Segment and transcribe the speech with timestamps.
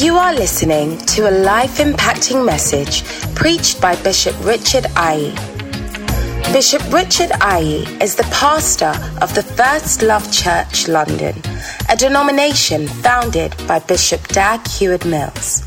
[0.00, 3.02] You are listening to a life impacting message
[3.34, 5.34] preached by Bishop Richard Aye.
[6.52, 11.34] Bishop Richard Aye is the pastor of the First Love Church London,
[11.88, 15.62] a denomination founded by Bishop Dag Heward Mills.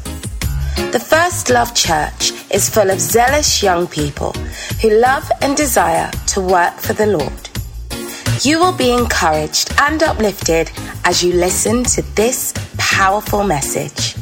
[0.94, 4.32] The First Love Church is full of zealous young people
[4.82, 7.45] who love and desire to work for the Lord.
[8.42, 10.70] You will be encouraged and uplifted
[11.04, 14.14] as you listen to this powerful message.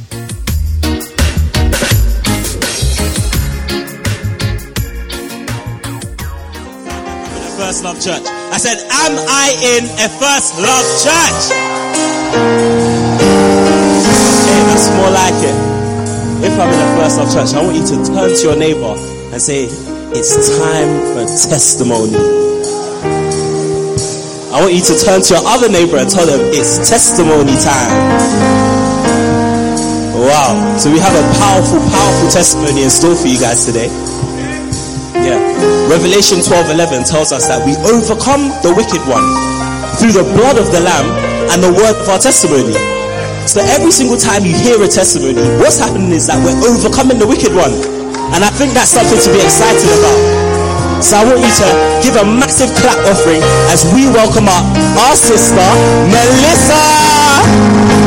[7.58, 8.24] First Love Church.
[8.52, 11.44] I said, Am I in a First Love Church?
[14.44, 15.58] Okay, that's more like it.
[16.46, 18.94] If I'm in a First Love Church, I want you to turn to your neighbor
[19.34, 19.66] and say,
[20.14, 22.53] It's time for testimony.
[24.54, 27.90] I want you to turn to your other neighbor and tell them, It's testimony time.
[30.14, 30.78] Wow.
[30.78, 33.90] So we have a powerful, powerful testimony in store for you guys today.
[35.26, 35.42] Yeah.
[35.90, 39.26] Revelation 12 11 tells us that we overcome the wicked one
[39.98, 41.10] through the blood of the Lamb
[41.50, 42.78] and the word of our testimony.
[43.50, 47.26] So every single time you hear a testimony, what's happening is that we're overcoming the
[47.26, 47.74] wicked one.
[48.38, 50.53] And I think that's something to be excited about.
[51.04, 51.68] So I want you to
[52.02, 53.44] give a massive clap offering
[53.76, 54.64] as we welcome up
[55.04, 55.68] our sister,
[56.08, 58.03] Melissa.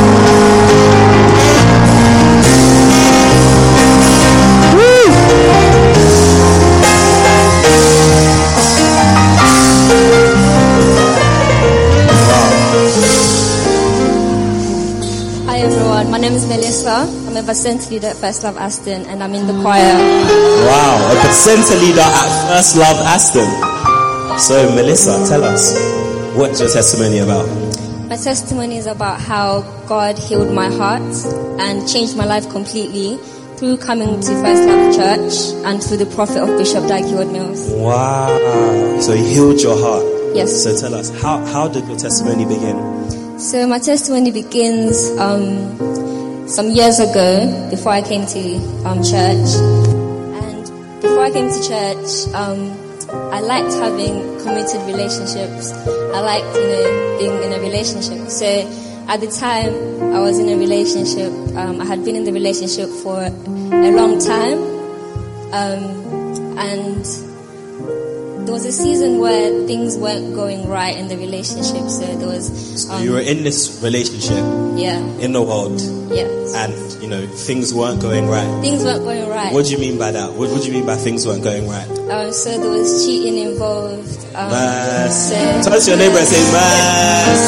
[17.47, 19.95] I'm a bacenta leader at First Love Aston and I'm in the choir.
[20.67, 24.39] Wow, a center leader at First Love Aston.
[24.41, 25.77] So, Melissa, tell us,
[26.37, 27.47] what's your testimony about?
[28.09, 31.03] My testimony is about how God healed my heart
[31.61, 33.17] and changed my life completely
[33.59, 37.71] through coming to First Love Church and through the prophet of Bishop Dag Heward Mills.
[37.71, 38.99] Wow.
[39.01, 40.35] So, he healed your heart.
[40.35, 40.65] Yes.
[40.65, 43.17] So, tell us, how, how did your testimony begin?
[43.39, 45.77] So my testimony begins um,
[46.47, 49.51] some years ago before I came to um, church.
[50.39, 50.63] And
[51.03, 52.71] before I came to church, um,
[53.33, 55.73] I liked having committed relationships.
[55.73, 58.29] I liked, you know, being in a relationship.
[58.29, 58.47] So
[59.09, 59.75] at the time
[60.15, 64.19] I was in a relationship, um, I had been in the relationship for a long
[64.21, 64.59] time.
[65.53, 67.05] Um, and
[68.47, 71.89] there was a season where things weren't going right in the relationship.
[71.89, 74.45] So there was, um, you were in this relationship
[74.77, 76.55] yeah, in the world, yes.
[76.55, 78.61] and you know things weren't going right.
[78.61, 79.53] things weren't going right.
[79.53, 80.33] What do you mean by that?
[80.33, 81.89] What, what do you mean by things weren't going right?
[81.89, 84.25] Um, so there was cheating involved.
[84.35, 85.31] Um, Mass.
[85.31, 87.41] so, Turn to your neighbor and say mass.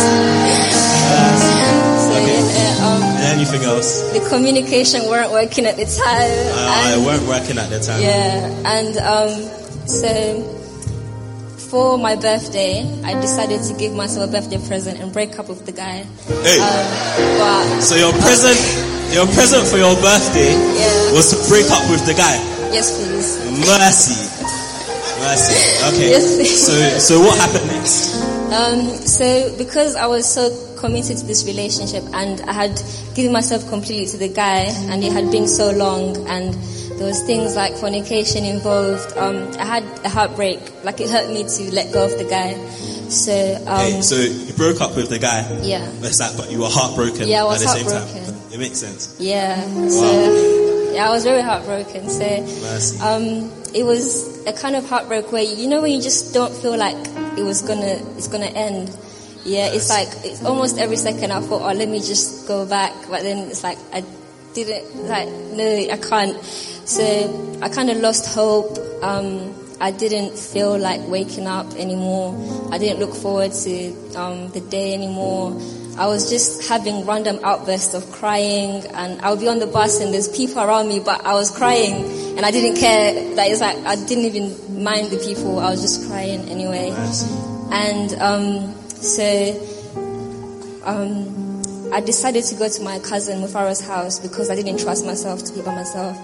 [1.11, 3.03] uh, um,
[3.35, 4.03] anything else?
[4.13, 6.31] the communication weren't working at the time.
[6.57, 8.01] Uh, and, it weren't working at the time.
[8.01, 9.29] yeah, and um,
[9.87, 10.58] so
[11.71, 15.67] for my birthday, I decided to give myself a birthday present and break up with
[15.67, 16.05] the guy.
[16.43, 16.59] Hey.
[16.61, 18.57] Um, but So your present,
[19.15, 21.13] your present for your birthday Yeah.
[21.13, 22.37] was to break up with the guy.
[22.73, 23.37] yes, please.
[23.67, 24.17] Mercy,
[25.21, 25.57] mercy.
[25.95, 26.11] Okay.
[26.11, 26.67] Yes, please.
[26.67, 28.17] So, so what happened next?
[28.53, 30.49] Um, so because I was so
[30.79, 32.81] committed to this relationship and I had
[33.15, 36.55] given myself completely to the guy and it had been so long and
[36.99, 40.61] there was things like fornication involved, um, I had a heartbreak.
[40.85, 42.55] Like it hurt me to let go of the guy.
[43.09, 43.33] So,
[43.67, 45.41] um, Okay, so you broke up with the guy.
[45.63, 46.37] yeah, It's that.
[46.37, 48.25] but you were heartbroken Yeah, I was at the same heartbroken.
[48.35, 48.53] time.
[48.53, 49.17] It makes sense.
[49.19, 49.65] yeah.
[49.89, 52.09] So, yeah, I was very heartbroken.
[52.11, 52.27] So,
[52.67, 53.01] Mercy.
[53.01, 56.77] um, it was a kind of heartbreak where you know when you just don't feel
[56.77, 56.97] like
[57.39, 58.91] it was gonna it's gonna end.
[59.45, 62.93] Yeah, it's like it's almost every second I thought, oh, let me just go back,
[63.09, 64.03] but then it's like I
[64.55, 66.43] didn't like no, I can't.
[66.45, 68.79] So I kind of lost hope.
[69.03, 72.35] Um, I didn't feel like waking up anymore.
[72.73, 75.53] I didn't look forward to um, the day anymore.
[75.97, 80.01] I was just having random outbursts of crying, and I would be on the bus
[80.01, 83.35] and there's people around me, but I was crying, and I didn't care.
[83.35, 85.59] That is like I didn't even mind the people.
[85.59, 86.91] I was just crying anyway.
[87.71, 89.25] And um, so
[90.85, 91.48] um,
[91.93, 95.53] I decided to go to my cousin Mufara's house because I didn't trust myself to
[95.53, 96.17] be by myself.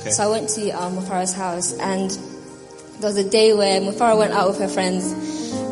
[0.00, 0.10] Okay.
[0.10, 2.10] So I went to um, Mufara's house, and
[3.00, 5.12] there was a day where Mufara went out with her friends,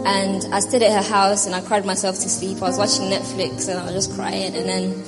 [0.07, 2.59] and I stayed at her house and I cried myself to sleep.
[2.59, 5.03] I was watching Netflix and I was just crying, and then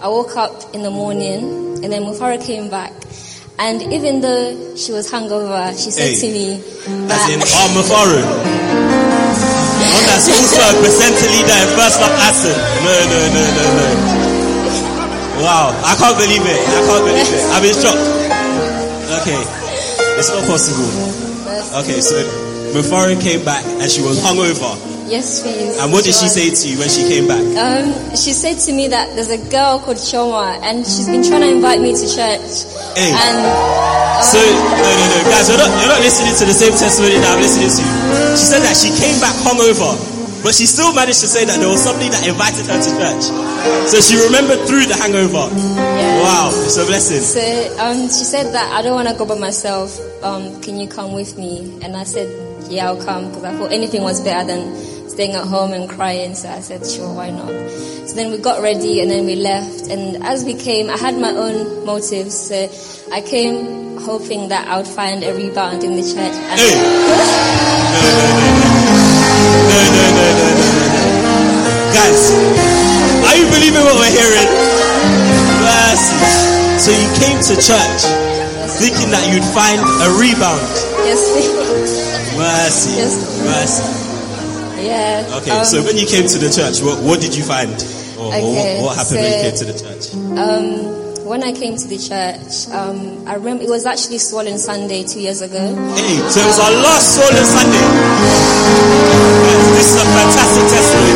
[0.00, 2.92] I woke up in the morning, and then Mufara came back.
[3.58, 6.20] And even though she was hungover, she said Hey.
[6.20, 8.84] to me As that in, oh,
[10.06, 12.54] That's also a bacenta leader in First Love Aston.
[12.84, 13.86] No, no, no, no, no.
[15.42, 16.58] Wow, I can't believe it.
[16.58, 17.42] I can't believe it.
[17.54, 17.98] I'm in shock.
[19.22, 19.40] Okay,
[20.18, 20.90] it's not possible.
[21.82, 24.76] Okay, so Mufari came back and she was hungover.
[25.08, 25.80] Yes, please.
[25.80, 26.36] And what did she was.
[26.36, 27.40] say to you when she came back?
[27.56, 31.40] Um, she said to me that there's a girl called Shoma and she's been trying
[31.48, 32.68] to invite me to church.
[32.92, 33.08] Hey.
[33.16, 33.38] And
[34.20, 37.32] So, no, no, no, guys, you're not, you're not listening to the same testimony that
[37.32, 37.82] I'm listening to.
[38.36, 39.96] She said that she came back hungover,
[40.44, 43.24] but she still managed to say that there was somebody that invited her to church.
[43.88, 45.48] So she remembered through the hangover.
[45.56, 46.20] yeah.
[46.20, 47.24] Wow, it's a blessing.
[47.24, 47.40] So
[47.80, 49.96] um, she said that I don't want to go by myself.
[50.22, 51.80] Um, can you come with me?
[51.80, 52.28] And I said,
[52.70, 54.74] yeah, I'll come because I thought anything was better than
[55.08, 56.34] staying at home and crying.
[56.34, 57.48] So I said, sure, why not?
[58.08, 59.88] So then we got ready and then we left.
[59.88, 62.34] And as we came, I had my own motives.
[62.38, 62.68] So
[63.12, 66.34] I came hoping that I would find a rebound in the church.
[66.34, 66.74] And Hey.
[69.68, 71.34] No, no, no, no, no, no, no.
[71.92, 72.20] Guys,
[73.26, 74.48] are you believing what we're hearing?
[75.60, 76.14] Mercy.
[76.78, 78.02] So you came to church
[78.78, 80.62] thinking that you'd find a rebound.
[81.02, 81.18] yes,
[82.58, 82.90] Mercy.
[82.98, 83.14] Yes.
[83.46, 84.82] Mercy.
[84.82, 85.38] yeah.
[85.38, 87.70] Okay, um, so when you came to the church, what, what did you find?
[88.18, 90.04] Or, or Okay, what, what happened when you came to the church?
[90.34, 95.04] Um, when I came to the church, um, I remember it was actually Soul Sunday
[95.06, 95.60] two years ago.
[95.94, 97.86] Hey, so it was our last Soul Sunday.
[99.46, 101.14] Guys, this is a fantastic testimony.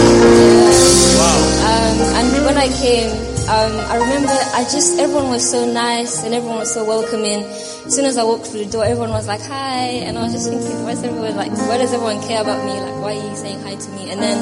[1.18, 1.42] Wow.
[1.66, 3.10] Um, and when I came,
[3.50, 7.42] um, I remember I just everyone was so nice and everyone was so welcoming.
[7.84, 10.32] As soon as I walked through the door, everyone was like hi, and I was
[10.32, 12.78] just thinking, why is everyone like, why does everyone care about me?
[12.78, 14.08] Like, why are you saying hi to me?
[14.10, 14.38] And then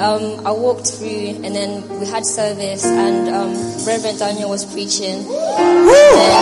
[0.00, 3.52] um, I walked through, and then we had service, and um,
[3.86, 5.20] Reverend Daniel was preaching.
[5.20, 6.32] And then,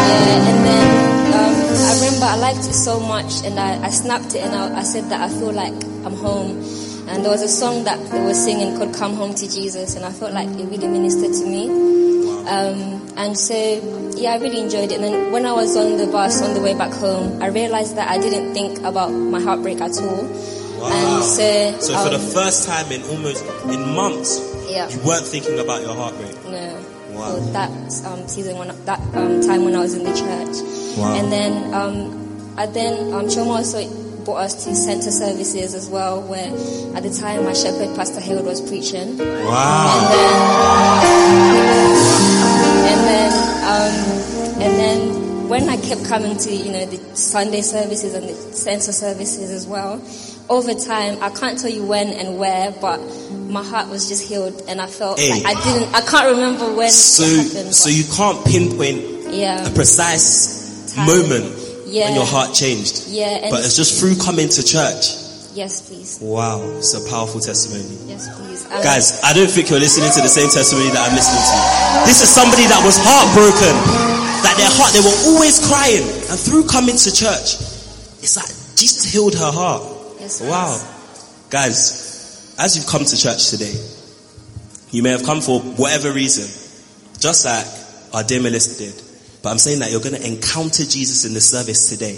[0.00, 0.88] yeah, and then
[1.36, 1.54] um,
[1.86, 4.82] I remember I liked it so much, and I, I snapped it, and I, I
[4.82, 5.74] said that I feel like
[6.06, 6.64] I'm home.
[7.06, 10.06] And there was a song that they were singing called "Come Home to Jesus," and
[10.06, 11.68] I felt like it really ministered to me.
[13.16, 13.54] And so,
[14.16, 14.96] yeah, I really enjoyed it.
[14.96, 17.96] And then when I was on the bus on the way back home, I realized
[17.96, 20.24] that I didn't think about my heartbreak at all.
[20.84, 24.88] And so, So for the um, first time in almost in months, yeah.
[24.88, 26.34] you weren't thinking about your heartbreak.
[26.44, 26.84] No.
[27.12, 27.38] Wow.
[27.52, 27.70] That
[28.06, 30.56] um, season, when that um, time when I was in the church,
[30.98, 31.14] Wow.
[31.14, 33.86] and then um, and then um, Choma also
[34.24, 36.48] brought us to center services as well, where
[36.96, 40.08] at the time my shepherd Pastor Hayward was preaching, Wow.
[43.62, 48.14] And then um, and then when I kept coming to you know the Sunday services
[48.14, 50.00] and the center services as well,
[50.48, 52.98] over time I can't tell you when and where, but
[53.48, 55.42] my heart was just healed, and I felt Hey.
[55.42, 57.74] like I didn't, I can't remember when So, it happened.
[57.74, 59.66] so you can't pinpoint yeah.
[59.66, 61.06] a precise Time.
[61.06, 61.54] moment
[61.86, 62.06] Yeah.
[62.06, 63.08] when your heart changed.
[63.08, 65.04] Yeah, and But it's just through coming to church.
[65.54, 66.18] Yes, please.
[66.20, 67.84] Wow, it's a powerful testimony.
[68.08, 68.64] Yes, please.
[68.82, 71.56] Guys, I don't think you're listening to the same testimony that I'm listening to.
[72.08, 73.74] This is somebody that was heartbroken,
[74.44, 76.04] that their heart, they were always crying.
[76.32, 77.60] And through coming to church,
[78.24, 79.82] it's like Jesus healed her heart.
[80.20, 80.72] Yes, Wow.
[81.50, 83.74] Guys, as you've come to church today,
[84.90, 86.48] you may have come for whatever reason,
[87.20, 87.66] just like
[88.14, 88.94] our dear Melissa did.
[89.42, 92.14] But I'm saying that you're going to encounter Jesus in the service today.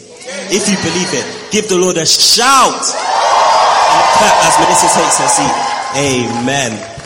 [0.52, 2.84] If you believe it, give the Lord a shout
[4.18, 5.54] clap as Melissa takes her seat.
[5.96, 7.03] Amen.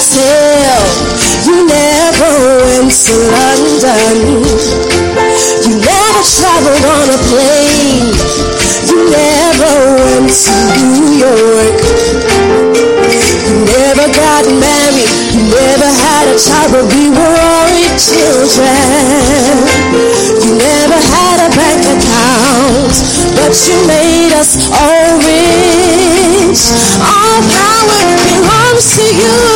[0.00, 2.32] tell you never
[2.64, 4.16] went to London.
[5.60, 8.08] You never traveled on a plane.
[8.88, 11.76] You never went to New York.
[13.44, 15.10] You never got married.
[15.36, 18.72] You never had a child, but we were already children.
[20.40, 22.94] You never had a bank account,
[23.36, 26.72] but you made us all rich.
[27.04, 29.49] All power belongs to you.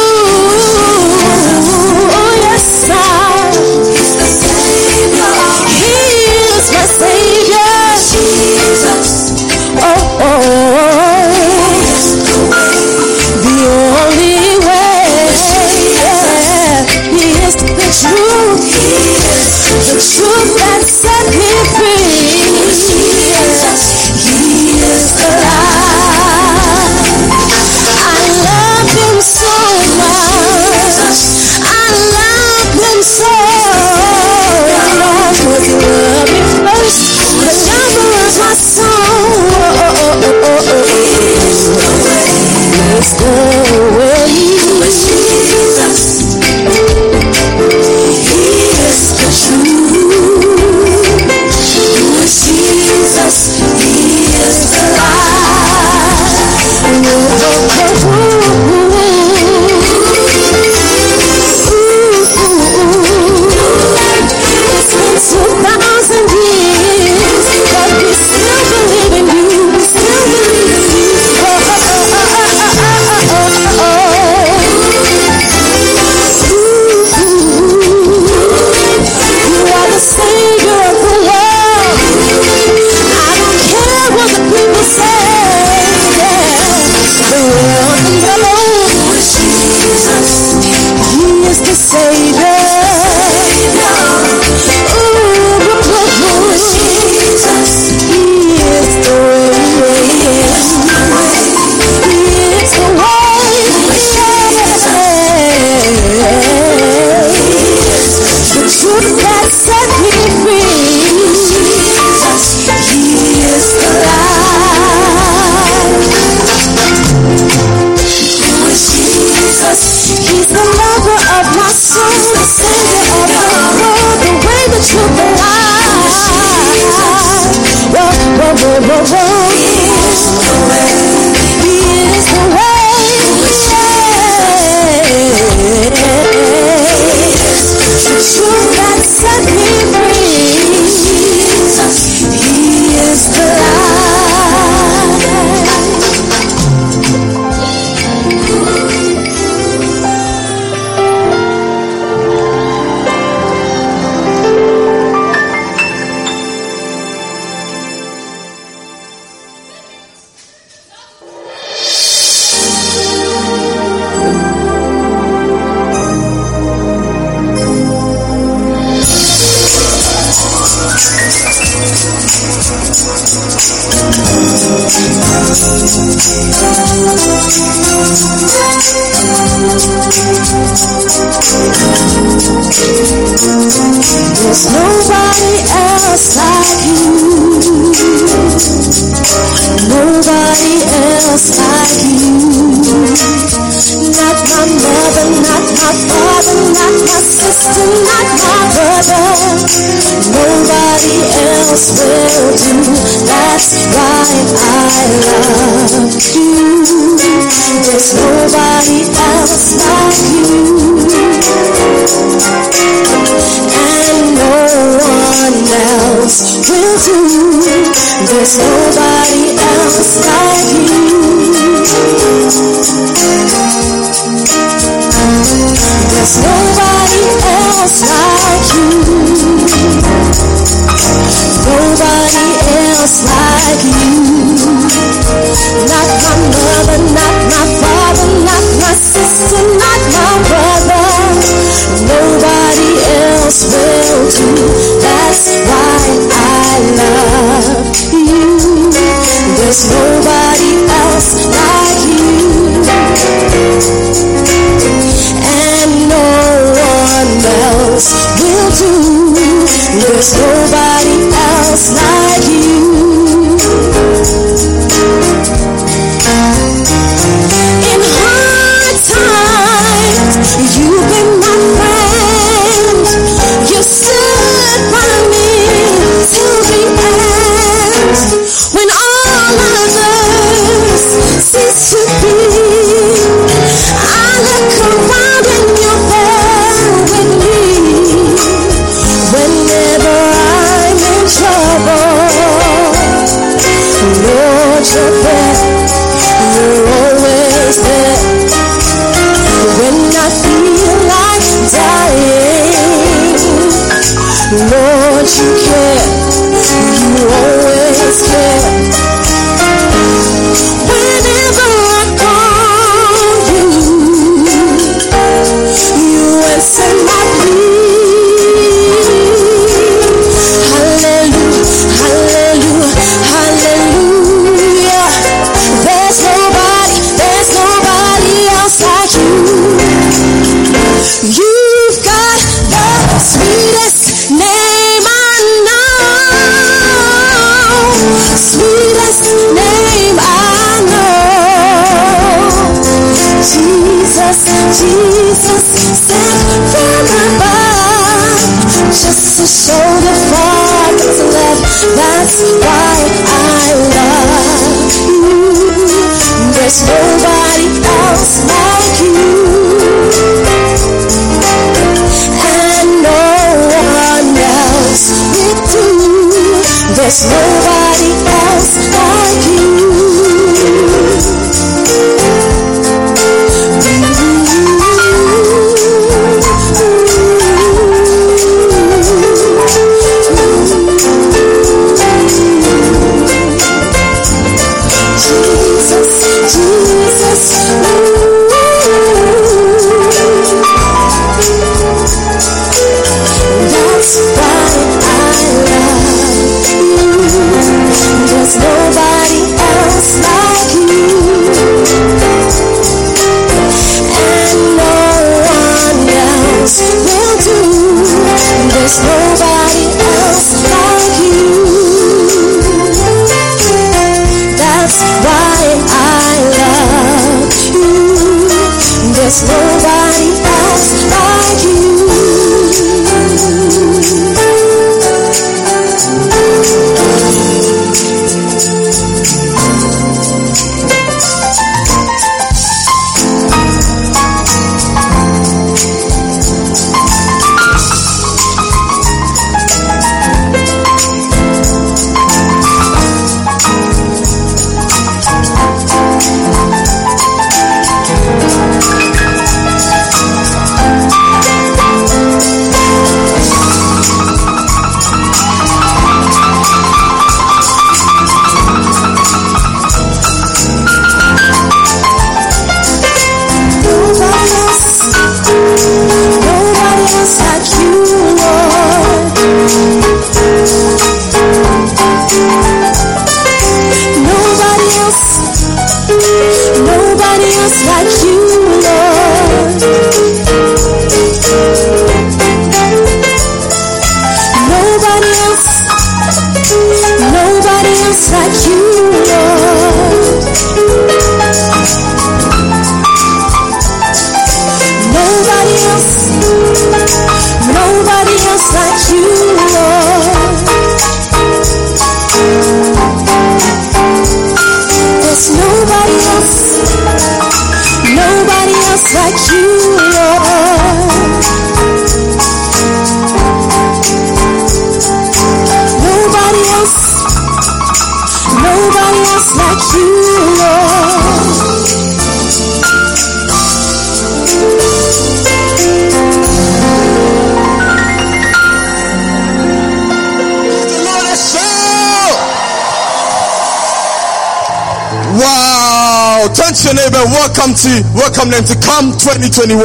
[537.55, 539.79] Welcome to welcome them to come 2021.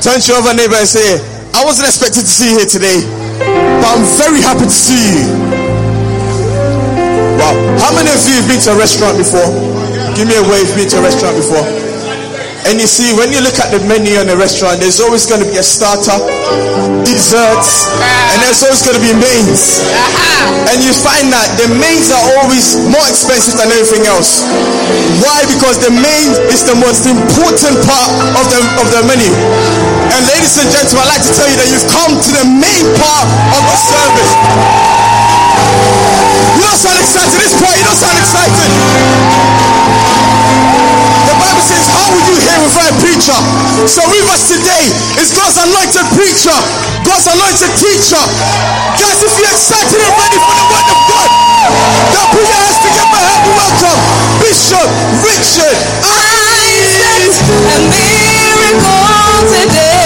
[0.00, 1.20] Turn to your other neighbor and say,
[1.52, 3.04] I wasn't expected to see you here today,
[3.84, 5.28] but I'm very happy to see you.
[7.36, 7.52] Wow.
[7.84, 9.44] How many of you have been to a restaurant before?
[10.16, 11.93] Give me a wave, been to a restaurant before.
[12.64, 15.44] And you see, when you look at the menu in a restaurant, there's always going
[15.44, 16.16] to be a starter,
[17.04, 17.92] desserts,
[18.32, 19.84] and there's always going to be mains.
[19.84, 20.72] Uh-huh.
[20.72, 24.48] And you find that the mains are always more expensive than everything else.
[25.20, 25.44] Why?
[25.44, 29.28] Because the main is the most important part of the of the menu.
[30.16, 32.86] And ladies and gentlemen, I'd like to tell you that you've come to the main
[32.96, 34.32] part of the service.
[36.56, 37.36] You don't sound excited.
[37.36, 38.72] This part, you don't sound excited.
[41.64, 43.38] Says, How would you hear without a preacher?
[43.88, 44.84] So with us today
[45.16, 46.52] is God's anointed preacher,
[47.08, 48.20] God's anointed teacher.
[49.00, 51.30] Guys, if you're excited and ready for the word of God,
[52.12, 53.16] then put your hands together.
[53.16, 54.00] Happy welcome,
[54.44, 54.88] Bishop
[55.24, 55.76] Richard.
[56.04, 60.03] I expect a miracle today.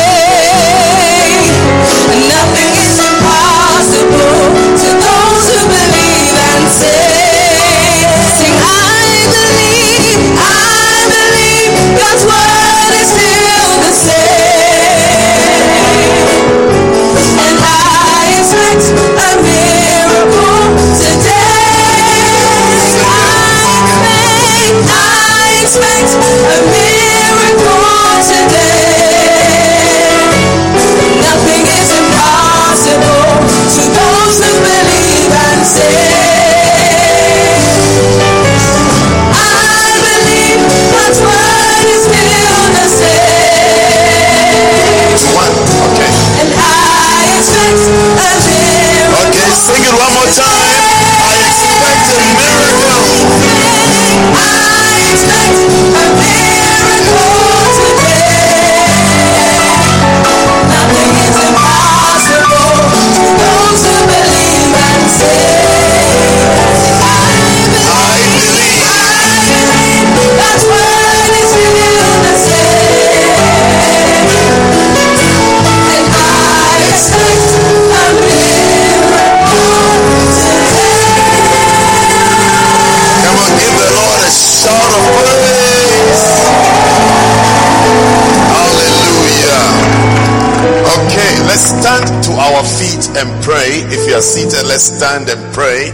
[94.78, 95.90] Let's stand and pray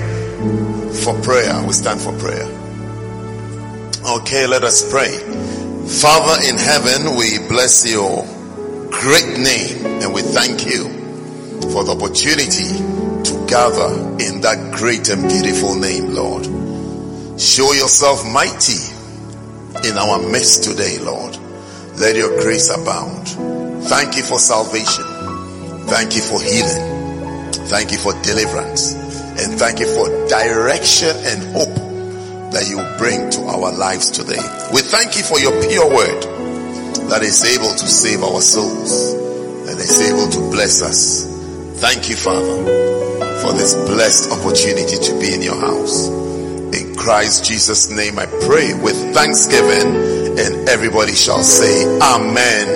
[1.05, 1.65] for prayer.
[1.67, 2.45] We stand for prayer.
[4.21, 5.17] Okay, let us pray.
[5.89, 8.27] Father in heaven, we bless your
[8.91, 10.85] great name and we thank you
[11.73, 12.77] for the opportunity
[13.25, 13.89] to gather
[14.23, 16.45] in that great and beautiful name, Lord.
[17.41, 18.85] Show yourself mighty
[19.89, 21.39] in our midst today, Lord.
[21.97, 23.29] Let your grace abound.
[23.89, 25.05] Thank you for salvation.
[25.87, 26.94] Thank you for healing.
[27.75, 28.95] Thank you for deliverance.
[28.95, 31.75] And thank you for direction and hope
[32.55, 34.39] that you bring to our lives today.
[34.73, 36.23] We thank you for your pure word
[37.11, 39.15] that is able to save our souls
[39.67, 41.27] and is able to bless us.
[41.81, 42.63] Thank you, Father,
[43.43, 46.07] for this blessed opportunity to be in your house.
[46.79, 52.71] In Christ Jesus' name I pray with thanksgiving and everybody shall say amen.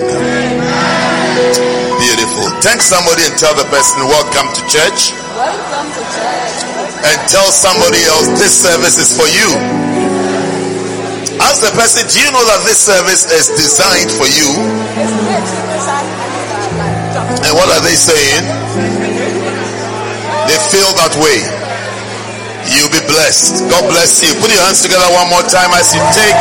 [2.63, 5.11] Thank somebody and tell the person welcome to church.
[5.35, 6.53] Welcome to church.
[7.03, 9.49] And tell somebody else this service is for you.
[11.39, 14.49] Ask the person, do you know that this service is designed for you?
[17.43, 18.43] And what are they saying?
[20.47, 21.39] They feel that way.
[22.75, 23.67] You'll be blessed.
[23.71, 24.31] God bless you.
[24.39, 26.39] Put your hands together one more time as you take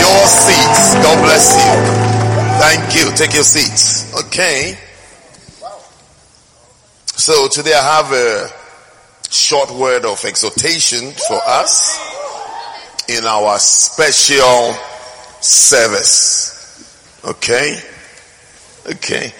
[0.00, 0.94] your seats.
[1.04, 1.72] God bless you.
[2.60, 3.04] Thank you.
[3.16, 4.08] Take your seats.
[4.14, 4.79] Okay.
[7.20, 8.48] So today I have a
[9.30, 12.00] short word of exhortation for us
[13.10, 14.72] in our special
[15.42, 17.20] service.
[17.22, 17.76] Okay?
[18.86, 19.34] Okay.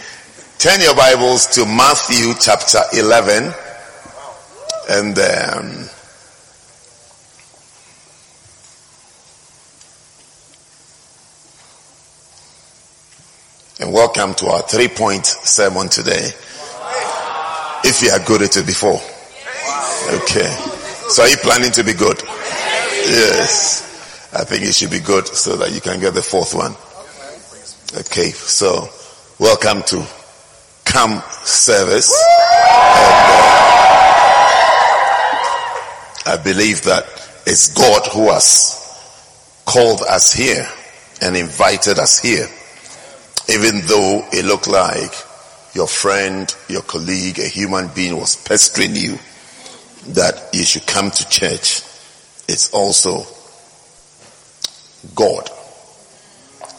[0.59, 3.51] Turn your Bibles to Matthew chapter 11
[4.91, 5.89] and um,
[13.81, 16.33] And welcome to our three point sermon today.
[17.83, 19.01] If you are good at it before.
[20.23, 20.51] Okay.
[21.09, 22.21] So are you planning to be good?
[22.23, 24.31] Yes.
[24.33, 26.73] I think it should be good so that you can get the fourth one.
[28.01, 28.31] Okay.
[28.31, 28.89] So
[29.39, 30.05] welcome to
[30.85, 32.13] Come service.
[32.13, 32.23] And,
[36.27, 37.05] uh, I believe that
[37.47, 38.77] it's God who has
[39.67, 40.69] called us here
[41.23, 42.47] and invited us here.
[43.49, 45.13] Even though it looked like
[45.75, 49.19] your friend, your colleague, a human being was pestering you
[50.09, 51.83] that you should come to church,
[52.49, 53.25] it's also
[55.15, 55.49] God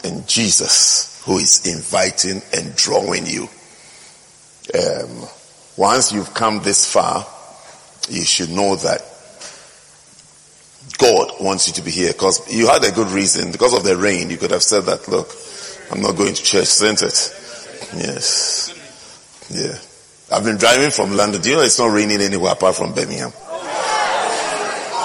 [0.04, 3.48] and Jesus who is inviting and drawing you.
[4.74, 5.28] Um,
[5.78, 7.26] once you've come this far,
[8.10, 9.02] you should know that
[10.98, 13.52] God wants you to be here because you had a good reason.
[13.52, 15.30] Because of the rain, you could have said that, look,
[15.92, 17.38] I'm not going to church, isn't it?
[17.96, 18.81] Yes.
[19.52, 19.78] Yeah.
[20.32, 21.42] I've been driving from London.
[21.42, 23.34] Do you know it's not raining anywhere apart from Birmingham?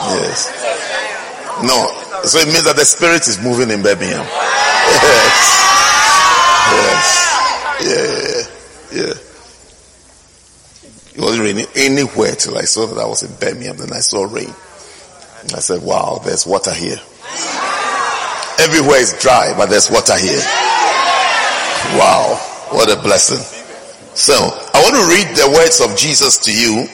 [0.07, 0.51] Yes.
[1.63, 1.91] No.
[2.25, 4.25] So it means that the spirit is moving in Birmingham.
[4.25, 5.65] Yes.
[6.73, 7.27] Yes.
[7.79, 8.43] Yeah,
[8.99, 9.15] yeah.
[11.15, 13.77] It wasn't raining anywhere till I saw that I was in Birmingham.
[13.79, 14.55] Then I saw rain.
[15.55, 17.01] I said, wow, there's water here.
[18.59, 20.43] Everywhere is dry, but there's water here.
[21.99, 22.39] Wow,
[22.71, 23.56] what a blessing.
[24.17, 26.87] So, I want to read the words of Jesus to you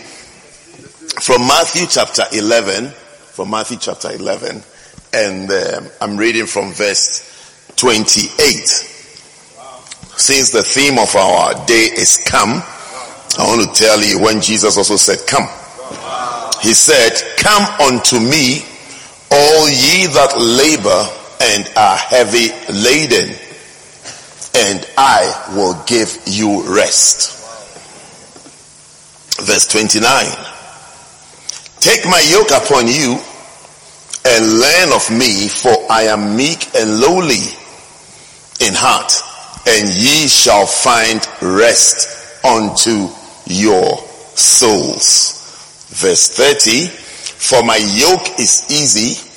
[1.23, 4.61] from Matthew chapter 11, from Matthew chapter 11,
[5.15, 7.23] and um, I'm reading from verse
[7.77, 8.27] 28.
[10.19, 12.61] Since the theme of our day is come,
[13.39, 15.47] I want to tell you when Jesus also said come.
[16.61, 18.67] He said, come unto me,
[19.31, 21.07] all ye that labor
[21.41, 23.39] and are heavy laden,
[24.55, 27.39] and I will give you rest.
[29.41, 30.27] Verse 29.
[31.81, 33.19] Take my yoke upon you
[34.25, 37.43] and learn of me, for I am meek and lowly
[38.61, 39.13] in heart,
[39.67, 43.09] and ye shall find rest unto
[43.47, 43.99] your
[44.37, 45.41] souls.
[45.91, 49.29] Verse 30, for my yoke is easy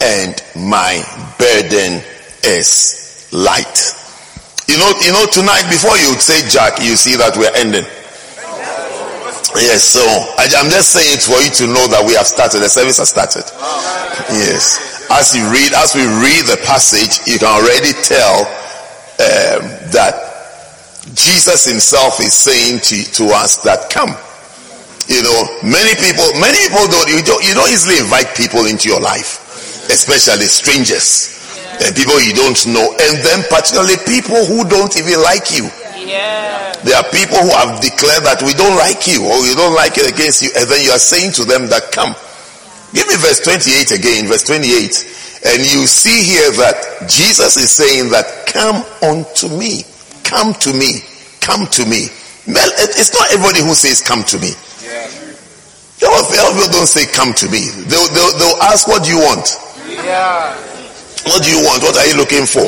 [0.00, 1.02] and my
[1.38, 2.02] burden
[2.44, 3.97] is light.
[4.68, 7.88] You know, you know, tonight before you say Jack, you see that we're ending.
[9.56, 10.04] Yes, so
[10.36, 12.60] I, am just saying it for you to know that we have started.
[12.60, 13.48] The service has started.
[14.28, 18.44] Yes, as you read, as we read the passage, you can already tell
[19.24, 20.20] um, that
[21.16, 24.12] Jesus Himself is saying to, to us that come.
[25.08, 28.92] You know, many people, many people don't you don't you don't easily invite people into
[28.92, 29.40] your life,
[29.88, 31.37] especially strangers
[31.84, 35.68] and people you don't know, and then particularly people who don't even like you.
[35.96, 36.72] Yeah.
[36.84, 39.98] There are people who have declared that we don't like you or we don't like
[39.98, 42.14] it against you, and then you are saying to them that come.
[42.94, 45.44] Give me verse 28 again, verse 28.
[45.44, 49.84] And you see here that Jesus is saying that come unto me,
[50.24, 51.04] come to me,
[51.40, 52.08] come to me.
[52.48, 54.56] It's not everybody who says come to me.
[56.00, 57.70] A lot of people don't say, Come to me.
[57.90, 59.58] They'll, they'll, they'll ask, What do you want?
[59.88, 60.54] Yeah.
[61.26, 61.82] What do you want?
[61.82, 62.66] What are you looking for?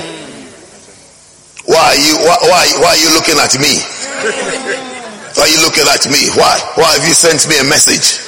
[1.70, 3.74] Why are you why, why, why are you looking at me?
[5.38, 6.26] Why are you looking at me?
[6.34, 6.58] Why?
[6.74, 8.18] Why have you sent me a message?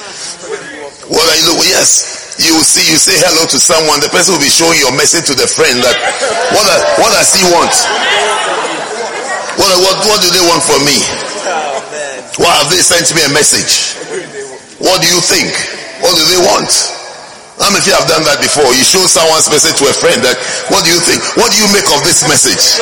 [1.11, 1.69] What are you looking?
[1.75, 2.23] Yes.
[2.41, 5.29] You will see, you say hello to someone, the person will be showing your message
[5.29, 5.93] to the friend that
[6.55, 6.65] what,
[6.97, 7.69] what does he want?
[9.59, 10.97] What, what, what do they want from me?
[12.41, 13.99] Why have they sent me a message?
[14.81, 15.53] What do you think?
[16.01, 16.71] What do they want?
[17.61, 18.65] How many of you have done that before?
[18.73, 20.37] You show someone's message to a friend that,
[20.73, 21.21] what do you think?
[21.37, 22.81] What do you make of this message?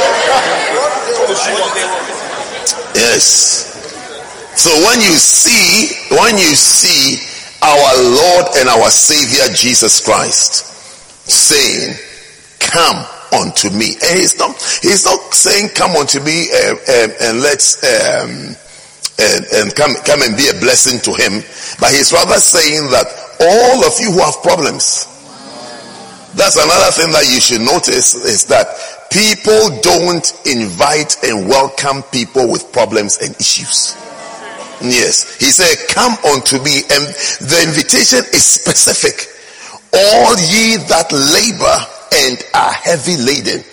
[2.96, 3.68] Yes.
[4.56, 7.20] So when you see, when you see
[7.62, 10.66] our Lord and our Savior Jesus Christ
[11.30, 11.96] saying,
[12.60, 13.96] come unto me.
[14.04, 18.56] And he's not, he's not saying come unto me and, and, and let's, um,
[19.20, 21.44] and, and come, come and be a blessing to him.
[21.80, 23.08] But he's rather saying that
[23.42, 25.08] all of you who have problems,
[26.36, 28.68] that's another thing that you should notice is that
[29.12, 33.98] people don't invite and welcome people with problems and issues.
[34.82, 35.38] Yes.
[35.38, 36.82] He said, come unto me.
[36.90, 37.04] And
[37.44, 39.28] the invitation is specific.
[39.94, 41.78] All ye that labor
[42.26, 43.64] and are heavy laden.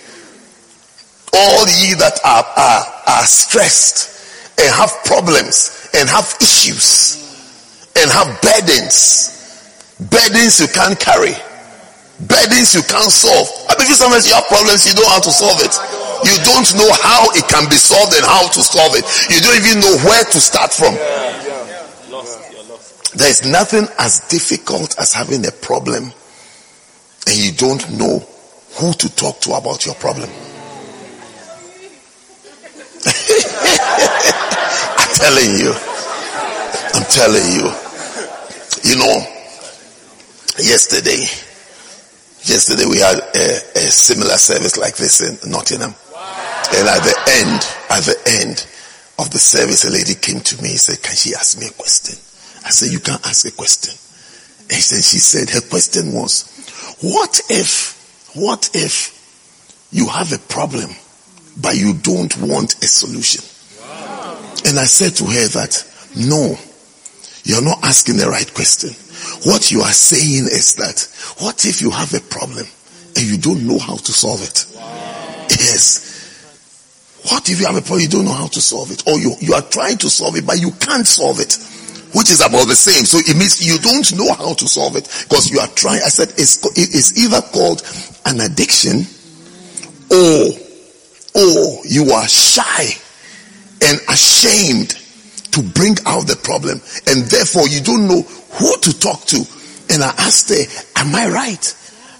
[1.33, 7.15] All ye that are, are, are stressed and have problems and have issues
[7.95, 9.38] and have burdens.
[9.99, 11.35] Burdens you can't carry.
[12.23, 13.47] Burdens you can't solve.
[13.67, 15.75] I believe sometimes you have problems, you don't know how to solve it.
[16.23, 19.03] You don't know how it can be solved and how to solve it.
[19.31, 20.95] You don't even know where to start from.
[23.15, 26.11] There's nothing as difficult as having a problem
[27.27, 28.19] and you don't know
[28.79, 30.29] who to talk to about your problem.
[34.99, 35.73] I'm telling you.
[36.93, 37.71] I'm telling you.
[38.83, 39.25] You know,
[40.63, 41.21] yesterday,
[42.43, 45.93] yesterday we had a, a similar service like this in Nottingham.
[46.71, 48.67] And at the end, at the end
[49.17, 51.71] of the service, a lady came to me and said, Can she ask me a
[51.71, 52.15] question?
[52.65, 53.93] I said, You can't ask a question.
[54.69, 56.45] And then she said, Her question was,
[57.01, 57.97] What if,
[58.35, 59.17] what if
[59.91, 60.91] you have a problem,
[61.59, 63.43] but you don't want a solution?
[64.65, 65.83] And I said to her that,
[66.15, 66.55] No,
[67.43, 68.91] you're not asking the right question.
[69.45, 71.07] What you are saying is that,
[71.43, 72.65] what if you have a problem
[73.15, 74.65] and you don't know how to solve it?
[75.49, 76.07] Yes.
[77.29, 79.07] What if you have a problem, you don't know how to solve it?
[79.07, 81.57] Or you, you are trying to solve it, but you can't solve it.
[82.13, 83.05] Which is about the same.
[83.05, 86.01] So it means you don't know how to solve it because you are trying.
[86.03, 87.83] I said it's, it's either called
[88.25, 89.05] an addiction
[90.09, 90.49] or,
[91.37, 92.97] or you are shy
[93.85, 94.98] and ashamed
[95.51, 99.41] to bring out the problem and therefore you don't know who to talk to.
[99.89, 100.61] And I asked her,
[101.01, 101.63] am I right?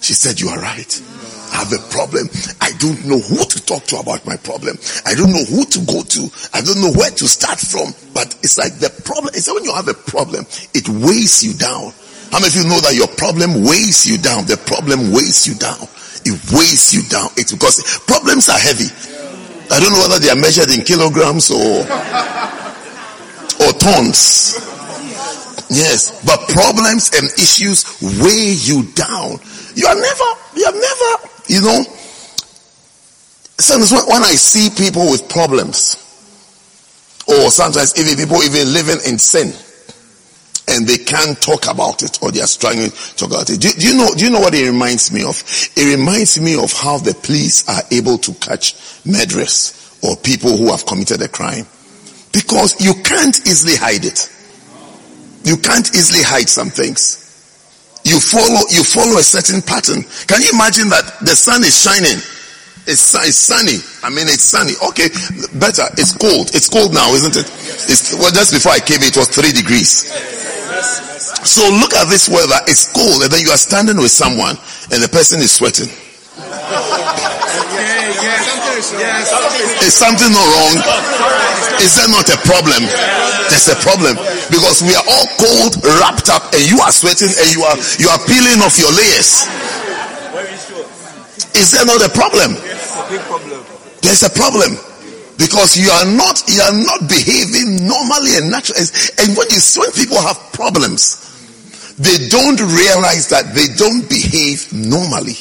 [0.00, 0.90] She said, you are right.
[1.52, 2.30] I have a problem.
[2.60, 4.78] I don't know who to talk to about my problem.
[5.04, 6.22] I don't know who to go to.
[6.54, 7.92] I don't know where to start from.
[8.14, 11.92] But it's like the problem is when you have a problem, it weighs you down.
[12.30, 14.46] How many of you know that your problem weighs you down?
[14.46, 15.82] The problem weighs you down.
[16.22, 17.30] It weighs you down.
[17.36, 18.86] It's because problems are heavy.
[19.70, 21.82] I don't know whether they are measured in kilograms or
[23.80, 24.54] or tons.
[25.70, 27.84] Yes, but problems and issues
[28.20, 29.38] weigh you down.
[29.74, 30.24] You are never,
[30.56, 31.84] you have never, you know.
[33.58, 35.96] Sometimes when I see people with problems,
[37.28, 39.52] or sometimes even people even living in sin,
[40.66, 43.60] and they can't talk about it, or they are struggling to talk about it.
[43.60, 44.08] Do, do you know?
[44.16, 45.40] Do you know what it reminds me of?
[45.76, 50.70] It reminds me of how the police are able to catch murderers or people who
[50.70, 51.66] have committed a crime
[52.32, 54.30] because you can't easily hide it.
[55.44, 57.20] You can't easily hide some things.
[58.04, 60.04] You follow, you follow a certain pattern.
[60.26, 62.20] Can you imagine that the sun is shining?
[62.88, 63.76] It's, it's sunny.
[64.02, 64.72] I mean, it's sunny.
[64.90, 65.12] Okay,
[65.60, 65.84] better.
[66.00, 66.48] It's cold.
[66.56, 67.46] It's cold now, isn't it?
[67.88, 70.08] It's, well, just before I came, it was three degrees.
[71.44, 72.56] So look at this weather.
[72.66, 74.56] It's cold, and then you are standing with someone,
[74.92, 75.88] and the person is sweating.
[78.80, 80.76] Is something not wrong?
[81.84, 82.80] Is there not a problem?
[83.52, 84.16] There's a problem
[84.48, 88.08] because we are all cold, wrapped up, and you are sweating, and you are you
[88.08, 89.44] are peeling off your layers.
[91.60, 92.56] Is there not a problem?
[94.00, 94.80] There's a problem
[95.36, 98.88] because you are not you are not behaving normally and naturally.
[99.20, 101.20] And when you when people have problems,
[101.98, 105.36] they don't realize that they don't behave normally.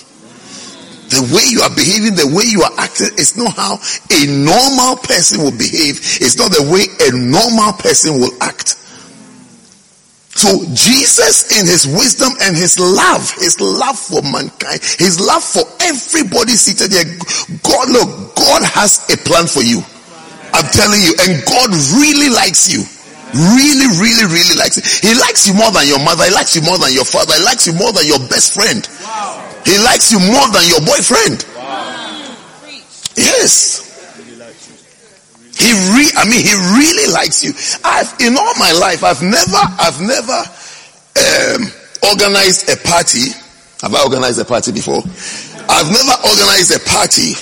[1.09, 3.81] The way you are behaving, the way you are acting is not how
[4.13, 5.97] a normal person will behave.
[6.21, 8.77] It's not the way a normal person will act.
[10.39, 15.65] So Jesus in his wisdom and his love, his love for mankind, his love for
[15.81, 17.03] everybody seated here.
[17.65, 19.83] God, look, God has a plan for you.
[20.53, 22.85] I'm telling you, and God really likes you.
[23.33, 24.85] Really, really, really likes you.
[25.09, 26.23] He likes you more than your mother.
[26.25, 27.33] He likes you more than your father.
[27.33, 28.87] He likes you more than your best friend.
[29.03, 29.48] Wow.
[29.69, 31.45] He likes you more than your boyfriend.
[31.55, 32.35] Wow.
[33.15, 33.85] Yes.
[35.59, 37.51] He re- I mean, he really likes you.
[37.83, 40.39] I've, in all my life, I've never, I've never,
[41.19, 43.31] um, organized a party.
[43.81, 45.03] Have I organized a party before?
[45.69, 47.35] I've never organized a party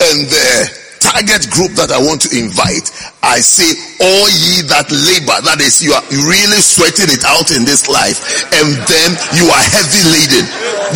[0.00, 2.90] and the target group that I want to invite,
[3.22, 3.70] I say,
[4.02, 8.18] all ye that labor, that is, you are really sweating it out in this life,
[8.50, 10.46] and then you are heavy laden.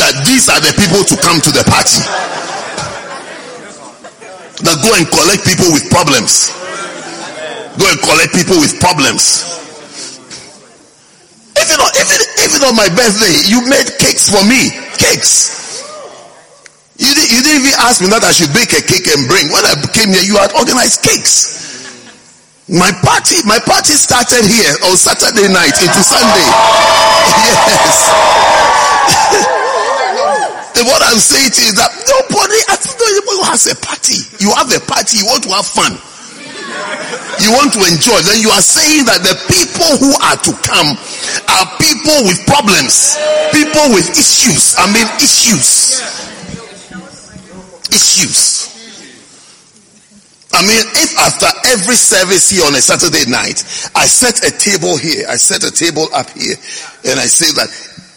[0.03, 2.03] That these are the people to come to the party.
[4.67, 6.51] That go and collect people with problems.
[7.79, 9.47] Go and collect people with problems.
[11.55, 14.75] Even on, even, even on my birthday, you made cakes for me.
[14.99, 15.70] Cakes.
[17.01, 19.49] You, did, you didn't even ask me that I should bake a cake and bring.
[19.49, 21.89] When I came here, you had organized cakes.
[22.69, 26.45] My party, my party started here on Saturday night into Sunday.
[27.41, 28.05] Yes.
[30.77, 34.21] and what I'm saying is that nobody, nobody has a party.
[34.37, 35.97] You have a party, you want to have fun.
[37.41, 38.21] You want to enjoy.
[38.29, 41.01] Then you are saying that the people who are to come
[41.49, 43.17] are people with problems,
[43.57, 44.77] people with issues.
[44.77, 46.21] I mean, issues
[47.93, 48.71] issues.
[50.53, 53.63] I mean, if after every service here on a Saturday night,
[53.95, 56.59] I set a table here, I set a table up here,
[57.07, 57.71] and I say that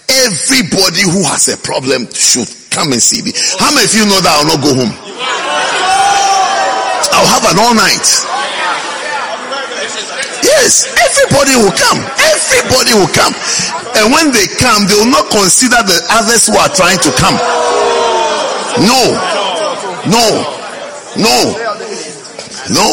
[0.10, 3.32] everybody who has a problem should come and see me.
[3.62, 4.94] How many of you know that I'll not go home?
[7.14, 8.08] I'll have an all night.
[10.42, 12.02] Yes, everybody will come.
[12.18, 13.34] Everybody will come.
[13.94, 17.38] And when they come, they will not consider the others who are trying to come.
[18.82, 19.43] No.
[20.10, 20.44] No.
[21.16, 21.38] No.
[22.72, 22.88] No.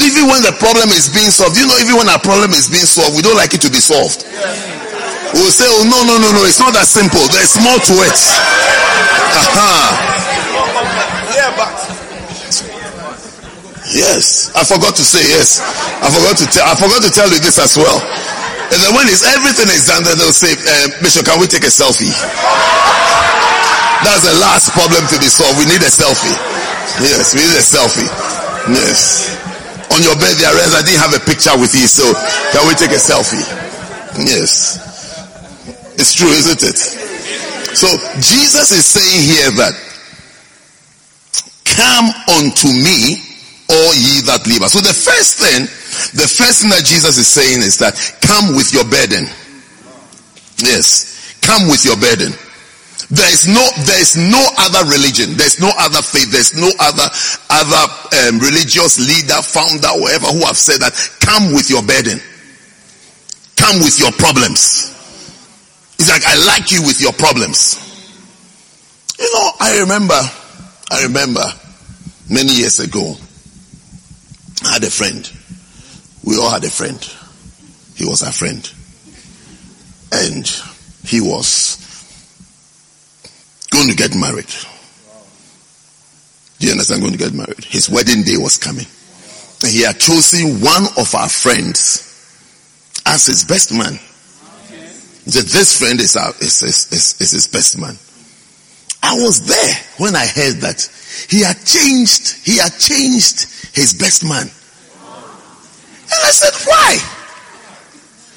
[0.00, 2.88] Even when the problem is being solved, you know, even when our problem is being
[2.88, 4.24] solved, we don't like it to be solved.
[5.36, 7.22] We'll say, oh, no, no, no, no, it's not that simple.
[7.30, 8.18] There's more to it.
[11.30, 11.70] Yeah, but.
[13.94, 15.60] Yes, I forgot to say yes.
[16.02, 16.66] I forgot to tell.
[16.66, 17.98] I forgot to tell you this as well.
[18.70, 21.66] And then when it's everything is done, then they'll say, uh, Bishop, can we take
[21.66, 22.14] a selfie?
[24.00, 25.60] That's the last problem to be solved.
[25.60, 26.36] We need a selfie.
[27.04, 28.08] Yes, we need a selfie.
[28.72, 29.36] Yes.
[29.92, 32.06] On your bed, there, I didn't have a picture with you, so
[32.54, 33.42] can we take a selfie?
[34.16, 34.80] Yes.
[36.00, 36.78] It's true, isn't it?
[37.76, 37.86] So
[38.18, 39.74] Jesus is saying here that
[41.64, 42.08] come
[42.40, 43.20] unto me,
[43.68, 44.68] all ye that labor.
[44.68, 45.68] So the first thing,
[46.16, 49.28] the first thing that Jesus is saying is that come with your burden.
[50.58, 52.32] Yes, come with your burden.
[53.10, 55.34] There is no, there is no other religion.
[55.34, 56.30] There's no other faith.
[56.30, 57.10] There's no other,
[57.50, 57.82] other
[58.28, 62.20] um, religious leader, founder, whoever who have said that come with your burden.
[63.56, 64.94] Come with your problems.
[65.98, 67.76] It's like, I like you with your problems.
[69.18, 70.20] You know, I remember,
[70.90, 71.44] I remember
[72.30, 73.16] many years ago,
[74.64, 75.30] I had a friend.
[76.24, 76.98] We all had a friend.
[77.96, 78.72] He was our friend.
[80.12, 80.46] And
[81.04, 81.79] he was
[83.70, 84.50] going to get married.
[86.58, 87.00] Do you understand?
[87.00, 87.64] Going to get married.
[87.64, 88.86] His wedding day was coming.
[89.62, 92.06] And he had chosen one of our friends
[93.06, 93.98] as his best man.
[95.24, 97.96] He said, this friend is, our, is, is, is, is his best man.
[99.02, 100.80] I was there when I heard that
[101.28, 104.46] he had changed, he had changed his best man.
[104.46, 106.98] And I said, why?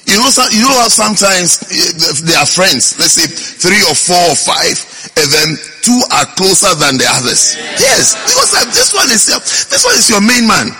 [0.06, 3.00] You know, you know how sometimes eh, they are friends.
[3.00, 4.78] Let's say three or four or five,
[5.18, 5.50] and then
[5.82, 7.56] two are closer than the others.
[7.78, 10.74] Yes, because this one is your, this one is your main man.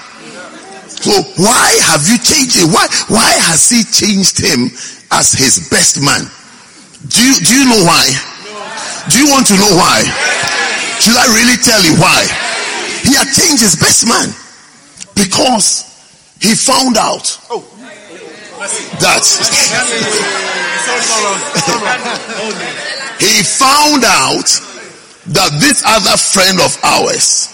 [0.88, 2.68] So why have you changed it?
[2.72, 4.72] Why why has he changed him
[5.14, 6.26] as his best man.
[7.08, 8.06] Do you, do you know why?
[9.10, 10.02] Do you want to know why?
[11.00, 12.26] Should I really tell you why?
[13.06, 14.34] He had changed his best man
[15.14, 15.86] because
[16.42, 17.38] he found out
[19.00, 19.22] that
[23.20, 24.50] he found out
[25.34, 27.50] that this other friend of ours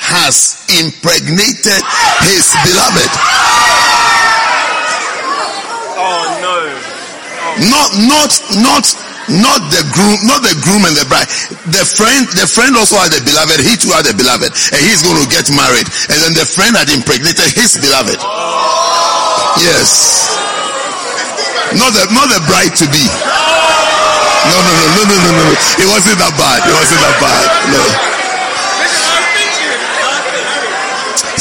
[0.00, 1.80] has impregnated
[2.24, 3.10] his beloved.
[5.96, 6.58] Oh no.
[6.60, 7.70] Oh.
[7.70, 8.84] Not, not, not,
[9.30, 11.28] not the groom, not the groom and the bride.
[11.72, 13.64] The friend, the friend also had a beloved.
[13.64, 15.88] He too had a beloved, and he's going to get married.
[16.12, 18.20] And then the friend had impregnated his beloved.
[19.60, 20.28] Yes.
[21.78, 23.04] Not the, not the bride to be.
[24.44, 25.46] No, no, no, no, no, no, no.
[25.80, 26.60] It wasn't that bad.
[26.68, 27.46] It wasn't that bad.
[27.72, 27.84] No.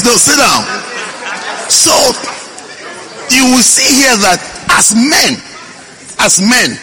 [0.03, 0.63] No, sit down.
[1.71, 1.95] So
[3.31, 4.39] you will see here that
[4.75, 5.39] as men,
[6.19, 6.75] as men,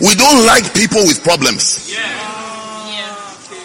[0.00, 1.88] we don't like people with problems.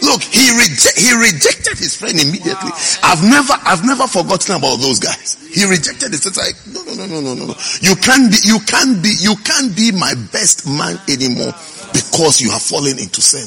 [0.03, 2.71] Look, he reject, he rejected his friend immediately.
[2.71, 3.15] Wow.
[3.15, 5.39] I've never I've never forgotten about those guys.
[5.47, 6.25] He rejected it.
[6.25, 7.55] It's like no, no no no no no no.
[7.79, 11.55] You can't be you can't be you can't be my best man anymore
[11.93, 13.45] because you have fallen into sin.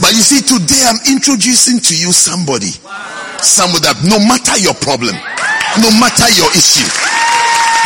[0.00, 2.72] But you see, today I'm introducing to you somebody,
[3.44, 5.14] somebody that no matter your problem,
[5.82, 6.86] no matter your issue,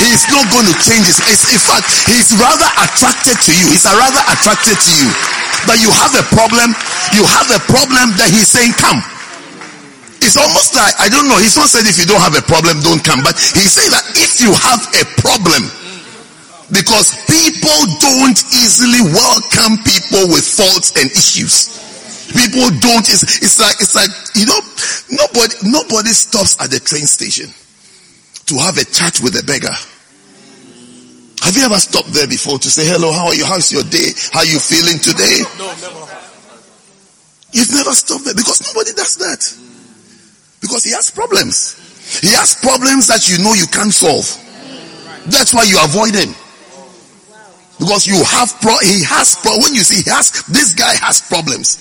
[0.01, 1.21] He's not going to change his.
[1.53, 3.69] In fact, he's rather attracted to you.
[3.69, 5.09] He's rather attracted to you.
[5.69, 6.73] That you have a problem.
[7.13, 8.97] You have a problem that he's saying, come.
[10.25, 12.81] It's almost like, I don't know, he's not saying if you don't have a problem,
[12.81, 13.21] don't come.
[13.21, 15.69] But he's saying that if you have a problem,
[16.71, 21.71] because people don't easily welcome people with faults and issues.
[22.31, 24.61] People don't, it's, it's like, it's like, you know,
[25.11, 27.51] nobody, nobody stops at the train station
[28.47, 29.75] to have a chat with a beggar.
[31.43, 33.45] Have you ever stopped there before to say, hello, how are you?
[33.45, 34.15] How's your day?
[34.31, 35.43] How are you feeling today?
[35.59, 36.07] No, never.
[37.51, 39.43] You've never stopped there because nobody does that.
[40.61, 41.75] Because he has problems.
[42.21, 44.29] He has problems that you know you can't solve.
[45.27, 46.31] That's why you avoid him.
[47.81, 51.23] Because you have pro, he has pro, when you see he has, this guy has
[51.23, 51.81] problems.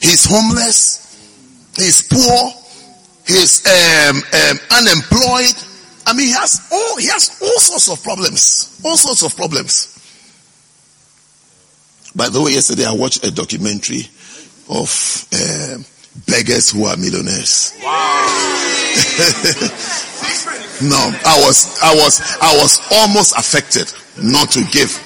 [0.00, 1.04] He's homeless.
[1.76, 2.50] He's poor.
[3.26, 5.52] He's um, um, unemployed.
[6.06, 8.80] I mean, he has all he has all sorts of problems.
[8.84, 9.90] All sorts of problems.
[12.16, 14.08] By the way, yesterday I watched a documentary
[14.70, 15.76] of uh,
[16.26, 17.74] beggars who are millionaires.
[17.82, 18.24] Wow.
[20.80, 23.92] no, I was, I was, I was almost affected
[24.22, 25.03] not to give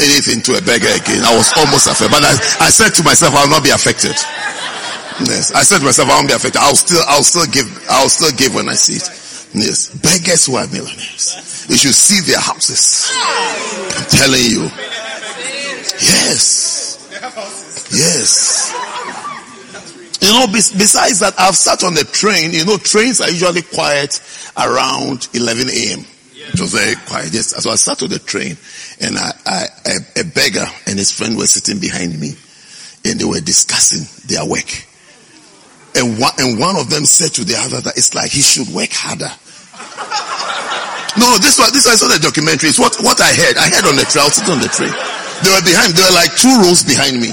[0.00, 1.22] anything to a beggar again.
[1.22, 2.32] I was almost affected, but I,
[2.66, 4.16] I said to myself, I will not be affected.
[5.28, 6.58] Yes, I said to myself, I won't be affected.
[6.60, 9.08] I'll still, I'll still give, I'll still give when I see it.
[9.52, 11.66] Yes, beggars who are millionaires.
[11.68, 13.12] You should see their houses.
[13.12, 14.70] I'm telling you.
[16.00, 16.96] Yes.
[17.92, 18.72] Yes.
[20.22, 22.52] You know, besides that, I've sat on the train.
[22.52, 24.20] You know, trains are usually quiet
[24.56, 26.04] around 11 a.m.
[26.52, 27.32] It was very quiet.
[27.32, 27.54] Yes.
[27.62, 28.56] So I sat on the train
[29.00, 29.64] and I, I,
[30.20, 32.36] a, beggar and his friend were sitting behind me
[33.04, 34.68] and they were discussing their work.
[35.96, 38.68] And one, and one of them said to the other that it's like he should
[38.68, 39.32] work harder.
[41.18, 42.70] No, this was, this was not a documentary.
[42.70, 43.56] It's what, what I heard.
[43.58, 44.22] I heard on the train.
[44.22, 44.94] I was sitting on the train.
[45.42, 47.32] They were behind, they were like two rows behind me.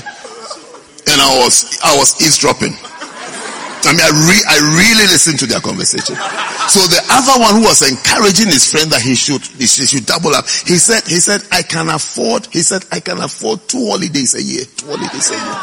[1.11, 2.74] And I was, I was eavesdropping.
[3.86, 6.16] I mean, I, re- I really listened to their conversation.
[6.68, 10.32] So the other one who was encouraging his friend that he should, he should double
[10.36, 14.36] up, he said, he said, I can afford, he said, I can afford two holidays
[14.36, 14.66] a year.
[14.76, 15.58] Two holidays a year.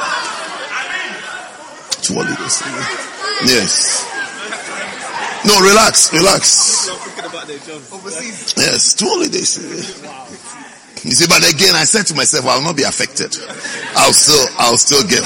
[2.01, 2.87] Two holidays a year.
[3.61, 4.07] Yes.
[5.45, 6.89] No, relax, relax.
[8.57, 9.85] Yes, two holidays a year.
[11.05, 13.37] You see, but again, I said to myself, I will not be affected.
[13.97, 15.21] I'll still, I'll still give.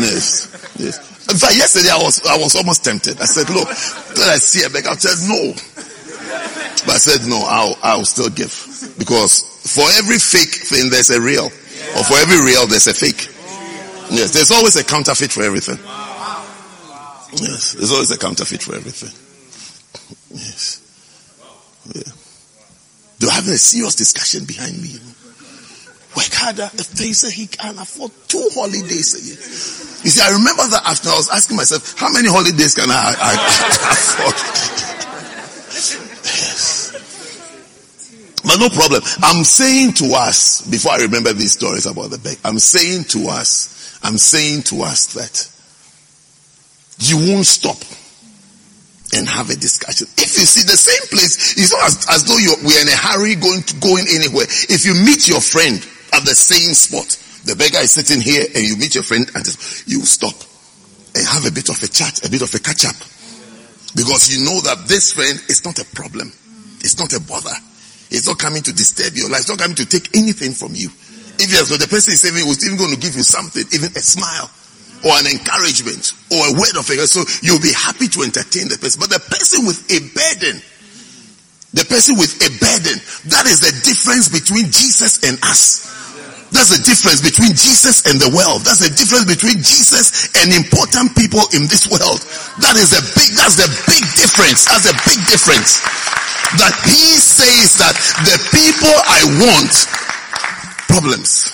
[0.00, 0.48] Yes.
[0.78, 0.96] Yes.
[1.28, 3.20] In fact, yesterday I was, I was almost tempted.
[3.20, 4.86] I said, look, then I see a bag.
[4.86, 5.52] I said, no.
[6.86, 8.48] But I said, no, I'll, I'll still give.
[8.98, 11.46] Because for every fake thing, there's a real.
[11.46, 13.28] Or for every real, there's a fake.
[14.10, 14.32] Yes.
[14.32, 15.76] There's always a counterfeit for everything.
[17.36, 17.72] Yes.
[17.74, 19.12] There's always a counterfeit for everything.
[20.32, 20.80] Yes.
[21.94, 22.12] Yeah.
[23.18, 24.96] They're having a serious discussion behind me.
[26.16, 26.70] Work harder.
[26.74, 29.36] If they say he can afford two holidays a year.
[30.04, 32.94] You see, I remember that after I was asking myself, how many holidays can I,
[32.94, 34.68] I, I afford?
[38.48, 39.02] But no problem.
[39.22, 43.28] I'm saying to us, before I remember these stories about the bag, I'm saying to
[43.28, 45.44] us, I'm saying to us that
[46.98, 47.76] you won't stop
[49.12, 50.06] and have a discussion.
[50.16, 53.34] If you see the same place, it's not as, as though we're in a hurry
[53.34, 54.46] going to going anywhere.
[54.68, 55.84] If you meet your friend
[56.18, 57.06] at the same spot,
[57.46, 59.46] the beggar is sitting here and you meet your friend and
[59.86, 60.34] you stop
[61.14, 62.98] and have a bit of a chat, a bit of a catch up.
[63.96, 66.28] Because you know that this friend is not a problem.
[66.84, 67.54] It's not a bother.
[68.10, 69.46] It's not coming to disturb your life.
[69.46, 70.90] It's not coming to take anything from you.
[71.38, 74.02] If yes, the person is even, was even going to give you something, even a
[74.02, 74.50] smile
[75.06, 77.14] or an encouragement or a word of encouragement.
[77.14, 78.98] So you'll be happy to entertain the person.
[78.98, 80.58] But the person with a burden,
[81.72, 82.96] the person with a burden,
[83.30, 85.86] that is the difference between Jesus and us.
[86.50, 88.64] That's the difference between Jesus and the world.
[88.64, 92.24] That's the difference between Jesus and important people in this world.
[92.64, 94.64] That is a big, that's the big difference.
[94.64, 95.84] That's a big difference.
[96.56, 97.92] That he says that
[98.24, 99.72] the people I want,
[100.88, 101.52] problems.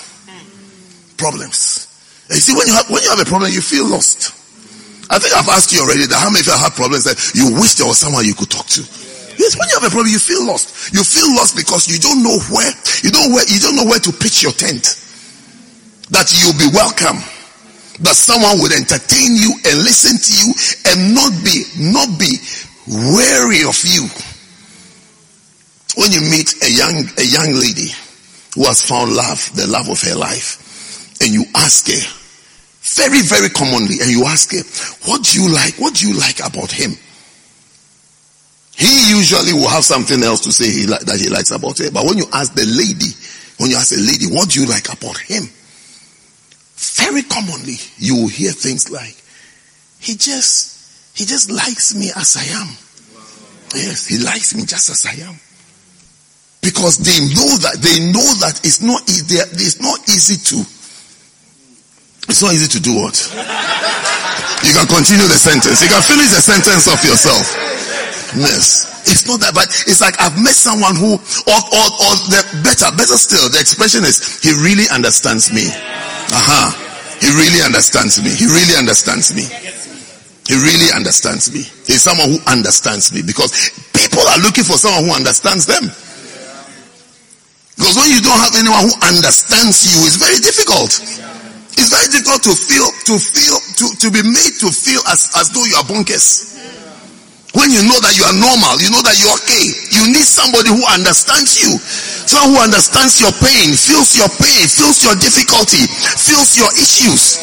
[1.19, 1.91] Problems.
[2.31, 4.31] You see, when you have, when you have a problem, you feel lost.
[5.11, 7.53] I think I've asked you already that how many of you have problems that you
[7.59, 9.04] wish there was someone you could talk to?
[9.37, 10.93] Yes, when you have a problem, you feel lost.
[10.93, 12.71] You feel lost because you don't know where,
[13.03, 14.83] you don't where, you don't know where to pitch your tent.
[16.11, 17.19] That you'll be welcome.
[18.03, 20.47] That someone would entertain you and listen to you
[20.91, 22.37] and not be, not be
[22.87, 24.07] wary of you.
[25.95, 27.89] When you meet a young, a young lady
[28.55, 32.03] who has found love, the love of her life, and you ask her,
[32.83, 34.61] very, very commonly, and you ask her,
[35.09, 35.75] what do you like?
[35.75, 36.91] What do you like about him?
[38.77, 41.91] He usually will have something else to say he that he likes about her.
[41.91, 43.11] But when you ask the lady,
[43.57, 45.47] when you ask a lady, what do you like about him?
[46.75, 49.15] Very commonly, you will hear things like,
[49.99, 52.67] he just, he just likes me as I am.
[53.73, 55.39] Yes, he likes me just as I am.
[56.61, 60.65] Because they know that, they know that it's not, it's not easy to
[62.27, 63.13] it's not easy to do what?
[64.65, 65.81] You can continue the sentence.
[65.81, 67.45] You can finish the sentence of yourself.
[68.33, 68.89] Yes.
[69.05, 72.89] It's not that, but it's like I've met someone who, or, or, or the better,
[72.97, 75.69] better still, the expression is, he really understands me.
[75.69, 76.73] Uh-huh.
[77.21, 78.33] He really understands me.
[78.33, 79.45] He really understands me.
[80.49, 81.61] He really understands me.
[81.85, 83.53] He's someone who understands me because
[83.93, 85.89] people are looking for someone who understands them.
[87.75, 90.89] Because when you don't have anyone who understands you, it's very difficult.
[91.75, 95.51] It's very difficult to feel, to feel, to, to be made to feel as, as
[95.51, 96.54] though you are bonkers.
[97.55, 99.65] When you know that you are normal, you know that you're okay.
[99.95, 101.79] You need somebody who understands you.
[102.27, 105.87] Someone who understands your pain, feels your pain, feels your difficulty,
[106.19, 107.39] feels your issues.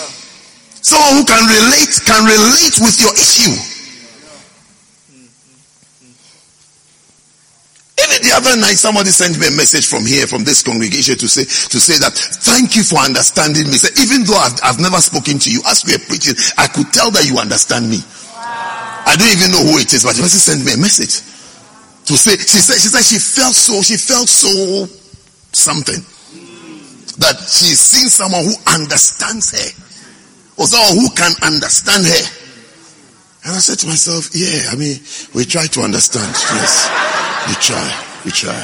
[0.85, 3.57] Someone who can relate, can relate with your issue.
[8.03, 11.29] Even the other night, somebody sent me a message from here, from this congregation, to
[11.29, 13.79] say to say that thank you for understanding me.
[13.79, 16.93] Say, even though I've, I've never spoken to you, as we are preaching, I could
[16.93, 18.03] tell that you understand me.
[18.43, 21.23] I don't even know who it is, but the person sent me a message
[22.07, 24.87] to say she said she said she felt so she felt so
[25.53, 26.03] something
[27.19, 29.69] that she's seen someone who understands her
[30.59, 32.25] or someone who can understand her.
[33.45, 34.97] And I said to myself, yeah, I mean,
[35.35, 36.31] we try to understand.
[36.31, 36.87] Yes.
[37.49, 37.87] We try.
[38.25, 38.61] We try.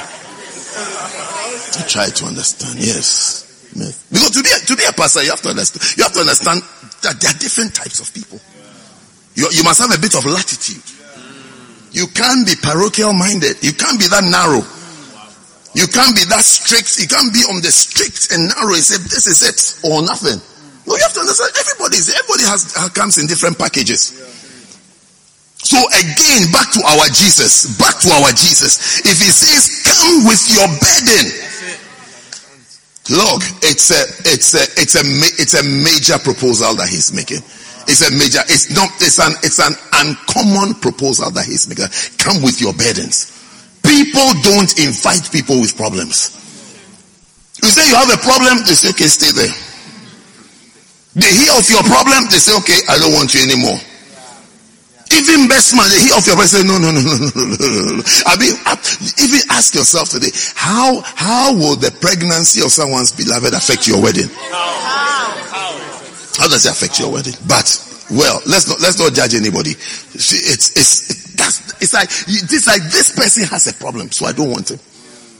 [1.76, 2.78] We try to understand.
[2.78, 3.44] Yes.
[4.10, 5.98] Because to be to be a pastor, you have to understand.
[5.98, 6.62] You have to understand
[7.02, 8.40] that there are different types of people.
[9.38, 10.82] You, you must have a bit of latitude.
[11.94, 13.62] You can't be parochial minded.
[13.62, 14.66] You can't be that narrow.
[15.78, 16.98] You can't be that strict.
[16.98, 20.42] You can't be on the strict and narrow and say this is it or nothing.
[20.90, 21.54] No, you have to understand.
[21.54, 24.10] Everybody everybody has comes in different packages.
[25.62, 29.06] So again, back to our Jesus, back to our Jesus.
[29.06, 31.26] If he says, come with your burden.
[33.10, 35.02] Look, it's a, it's a, it's a,
[35.40, 37.40] it's a major proposal that he's making.
[37.88, 39.72] It's a major, it's not, it's an, it's an
[40.04, 41.88] uncommon proposal that he's making.
[42.20, 43.32] Come with your burdens.
[43.80, 46.36] People don't invite people with problems.
[47.64, 49.50] You say you have a problem, they say, okay, stay there.
[51.16, 53.80] They hear of your problem, they say, okay, I don't want you anymore.
[55.16, 58.02] Even best man, they hear of your say, no, no, no, no, no, no, no.
[58.28, 58.52] I mean,
[59.16, 64.28] even ask yourself today, how, how will the pregnancy of someone's beloved affect your wedding?
[66.48, 67.34] Does it affect your wedding?
[67.48, 67.66] But,
[68.10, 69.70] well, let's not, let's not judge anybody.
[69.70, 70.32] It's,
[70.76, 74.50] it's, it, that's, it's like, it's like this person has a problem, so I don't
[74.50, 74.78] want him.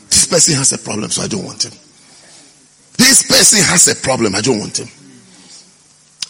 [0.09, 1.73] This person has a problem, so I don't want him.
[2.97, 4.89] This person has a problem, I don't want him.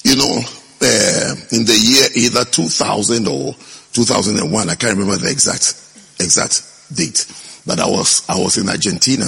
[0.05, 0.41] You know,
[0.81, 3.55] uh, in the year either 2000 or
[3.93, 4.69] 2001.
[4.69, 5.75] I can't remember the exact
[6.21, 6.63] exact
[6.95, 7.27] date,
[7.67, 9.27] but I was I was in Argentina.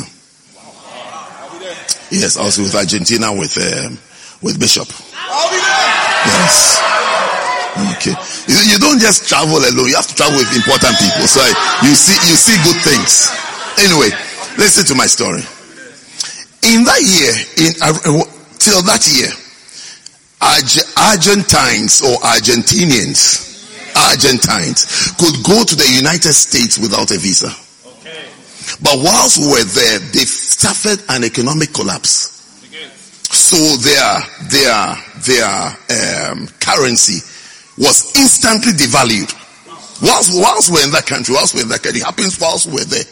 [2.10, 3.98] Yes, I was with Argentina with um,
[4.42, 4.88] with Bishop.
[6.26, 6.82] Yes.
[7.96, 8.14] Okay.
[8.50, 9.88] You, you, don't just travel alone.
[9.88, 11.26] You have to travel with important people.
[11.30, 11.40] So
[11.86, 13.30] you see you see good things.
[13.78, 14.10] Anyway,
[14.58, 15.42] listen to my story.
[16.66, 18.26] In that year, in uh,
[18.58, 19.30] till that year,
[20.42, 23.46] Argentines or Argentinians,
[24.10, 27.48] Argentines could go to the United States without a visa.
[28.00, 28.26] Okay.
[28.82, 32.39] But whilst we were there, they suffered an economic collapse.
[33.50, 34.14] So their
[34.46, 34.78] their
[35.26, 35.50] their
[36.30, 37.18] um, currency
[37.74, 39.26] was instantly devalued.
[39.98, 42.86] Whilst whilst we're in that country, whilst we're in that country, it happens whilst we're
[42.86, 43.02] there.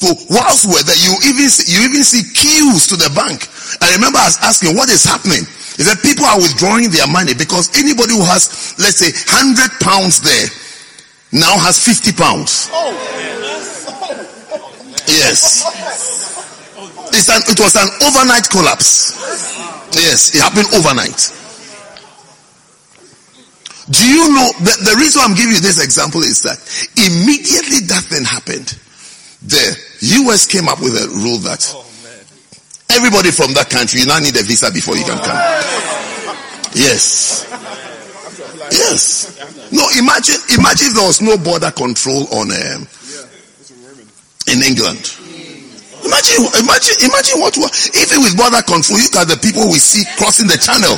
[0.00, 3.44] So whilst we're there, you even see, you even see queues to the bank.
[3.84, 5.44] I remember I was asking, what is happening?
[5.76, 10.24] He said people are withdrawing their money because anybody who has, let's say, 100 pounds
[10.24, 10.48] there
[11.36, 12.72] now has 50 pounds.
[15.12, 16.39] Yes.
[17.12, 19.16] It's an, it was an overnight collapse.
[19.94, 21.18] Yes, it happened overnight.
[23.90, 26.58] Do you know the, the reason I'm giving you this example is that
[26.96, 28.78] immediately that thing happened,
[29.42, 29.76] the
[30.24, 31.60] US came up with a rule that
[32.90, 35.38] Everybody from that country, you now need a visa before you can come.
[36.74, 37.46] Yes.
[38.72, 39.70] Yes.
[39.70, 42.88] No, imagine, imagine if there was no border control on um,
[44.50, 45.19] in England.
[46.10, 50.50] Imagine, imagine, imagine what, even with border control, you got the people we see crossing
[50.50, 50.90] the channel.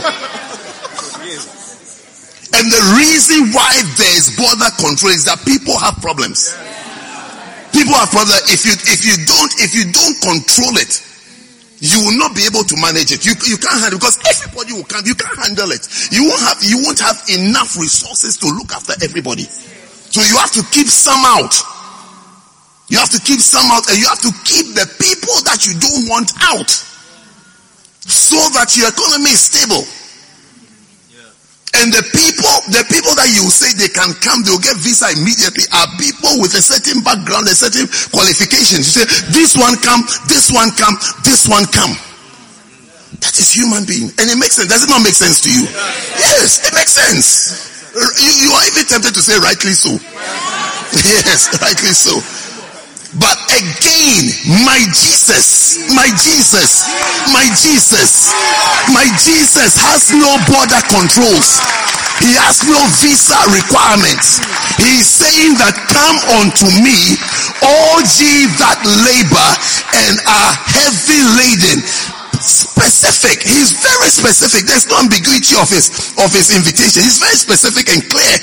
[2.53, 6.53] And the reason why there is border control is that people have problems.
[7.73, 8.41] People have problems.
[8.53, 11.01] If you if you don't if you don't control it,
[11.81, 13.25] you will not be able to manage it.
[13.25, 15.05] You, you can't handle because everybody will come.
[15.05, 15.89] You can't handle it.
[16.13, 19.49] You won't have you won't have enough resources to look after everybody.
[20.13, 21.53] So you have to keep some out.
[22.93, 25.73] You have to keep some out and you have to keep the people that you
[25.81, 26.69] don't want out
[28.05, 29.81] so that your economy is stable.
[31.73, 35.65] And the people, the people that you say they can come, they'll get visa immediately
[35.73, 38.93] are people with a certain background, a certain qualifications.
[38.93, 40.93] You say, this one come, this one come,
[41.25, 41.97] this one come.
[43.25, 44.13] That is human being.
[44.21, 44.69] And it makes sense.
[44.69, 45.65] Does it not make sense to you?
[46.21, 47.57] Yes, it makes sense.
[47.97, 49.97] You, you are even tempted to say rightly so.
[50.93, 52.21] Yes, rightly so.
[53.13, 54.25] But again,
[54.65, 56.89] my Jesus, my Jesus,
[57.29, 58.33] my Jesus,
[58.89, 61.61] my Jesus has no border controls.
[62.25, 64.41] He has no visa requirements.
[64.81, 67.21] He's saying that come unto me,
[67.61, 69.51] all ye that labor
[69.93, 71.85] and are heavy laden.
[72.41, 73.45] Specific.
[73.45, 74.65] He's very specific.
[74.65, 77.05] There's no ambiguity of his of his invitation.
[77.05, 78.37] He's very specific and clear.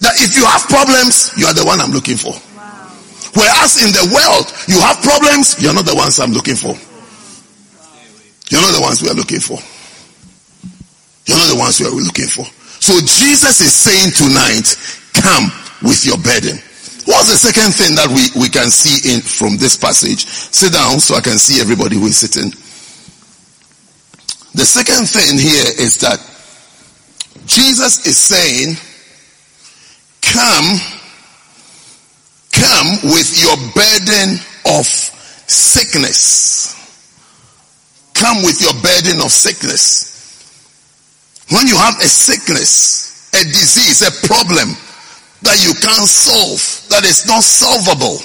[0.00, 2.32] That if you have problems, you are the one I'm looking for.
[3.34, 6.76] Whereas in the world, you have problems, you're not the ones I'm looking for.
[8.50, 9.58] You're not the ones we are looking for.
[11.26, 12.44] You're not the ones we are looking for.
[12.80, 14.72] So Jesus is saying tonight,
[15.12, 15.52] come
[15.82, 16.56] with your burden.
[17.04, 20.26] What's the second thing that we, we can see in from this passage?
[20.26, 22.50] Sit down so I can see everybody who is sitting.
[24.54, 26.18] The second thing here is that
[27.46, 28.76] Jesus is saying,
[30.20, 30.80] come,
[32.68, 34.36] come with your burden
[34.76, 34.84] of
[35.48, 36.76] sickness.
[38.14, 40.06] Come with your burden of sickness.
[41.50, 44.76] When you have a sickness, a disease, a problem
[45.42, 46.60] that you can't solve,
[46.90, 48.18] that is not solvable,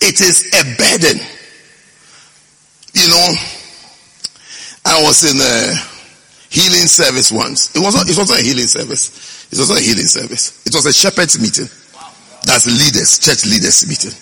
[0.00, 1.20] it is a burden.
[2.94, 3.34] You know,
[4.86, 5.74] I was in a
[6.48, 7.74] healing service once.
[7.76, 9.50] It was not, it wasn't a healing service.
[9.52, 10.64] It was not a healing service.
[10.66, 11.68] It was a shepherd's meeting.
[12.44, 14.14] That's leaders, church leaders meeting.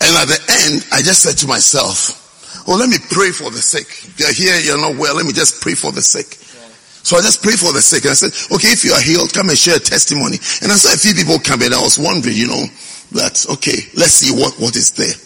[0.00, 2.20] And at the end, I just said to myself,
[2.66, 3.86] Oh, let me pray for the sick.
[4.18, 6.36] You're here, you're not well, let me just pray for the sick.
[7.02, 8.04] So I just pray for the sick.
[8.04, 10.36] And I said, okay, if you are healed, come and share a testimony.
[10.60, 11.72] And I saw a few people come in.
[11.72, 12.64] I was wondering, you know,
[13.16, 15.16] that, okay, let's see what, what is there.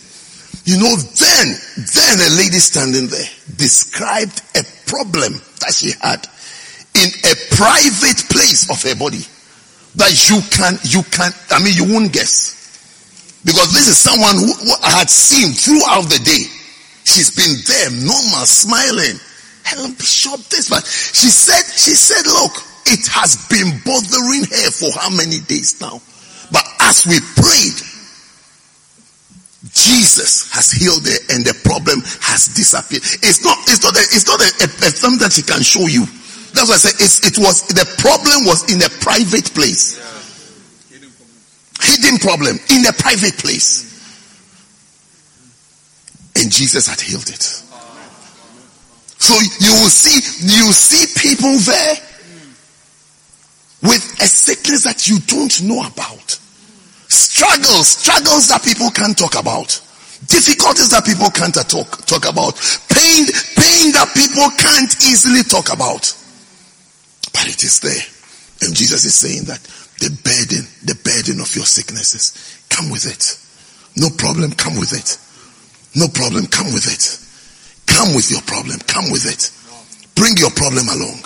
[0.64, 1.46] You know, then,
[1.76, 3.28] then a lady standing there
[3.58, 6.22] described a problem that she had
[6.94, 9.26] in a private place of her body
[9.96, 12.54] that you can, you can, I mean, you won't guess.
[13.44, 16.44] Because this is someone who, who I had seen throughout the day.
[17.04, 19.20] She's been there, normal, smiling.
[19.62, 22.52] Helen Bishop, this, but she said, she said, look,
[22.86, 26.00] it has been bothering her for how many days now?
[26.52, 27.80] But as we prayed,
[29.72, 33.02] Jesus has healed her and the problem has disappeared.
[33.24, 35.88] It's not, it's not, a, it's not a, a, a something that she can show
[35.88, 36.04] you.
[36.54, 36.94] That's why I said
[37.26, 39.98] it was, the problem was in a private place.
[41.82, 43.90] Hidden problem in a private place.
[46.36, 47.42] And Jesus had healed it.
[49.18, 50.14] So you will see,
[50.46, 51.94] you see people there
[53.82, 56.38] with a sickness that you don't know about.
[57.08, 59.80] Struggles, struggles that people can't talk about.
[60.26, 62.54] Difficulties that people can't talk, talk about.
[62.88, 63.26] Pain,
[63.58, 66.14] pain that people can't easily talk about.
[67.34, 68.06] But it is there.
[68.62, 69.60] And Jesus is saying that
[70.00, 72.32] the burden, the burden of your sicknesses,
[72.70, 73.36] come with it.
[74.00, 75.18] No problem, come with it.
[75.94, 76.46] No problem.
[76.46, 77.02] Come with it.
[77.86, 78.78] Come with your problem.
[78.90, 79.50] Come with it.
[80.18, 81.22] Bring your problem along.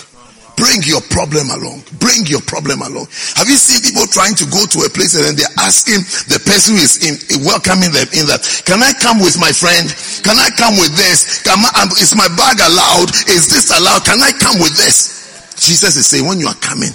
[0.60, 1.86] Bring your problem along.
[2.02, 3.06] Bring your problem along.
[3.38, 6.42] Have you seen people trying to go to a place and then they're asking the
[6.42, 7.14] person who is in,
[7.46, 9.86] welcoming them in that, can I come with my friend?
[10.26, 11.46] Can I come with this?
[11.46, 13.14] I, um, is my bag allowed?
[13.30, 14.02] Is this allowed?
[14.02, 15.27] Can I come with this?
[15.60, 16.94] Jesus is saying, when you are coming,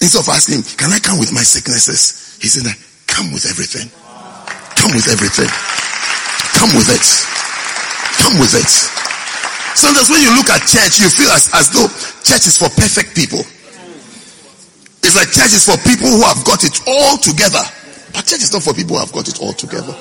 [0.00, 2.38] instead of asking, can I come with my sicknesses?
[2.40, 2.68] He said,
[3.06, 3.88] come with everything.
[4.76, 5.50] Come with everything.
[6.54, 7.06] Come with it.
[8.22, 8.70] Come with it.
[9.74, 11.86] Sometimes when you look at church, you feel as, as though
[12.22, 13.40] church is for perfect people.
[15.02, 17.62] It's like church is for people who have got it all together.
[18.12, 19.94] But church is not for people who have got it all together.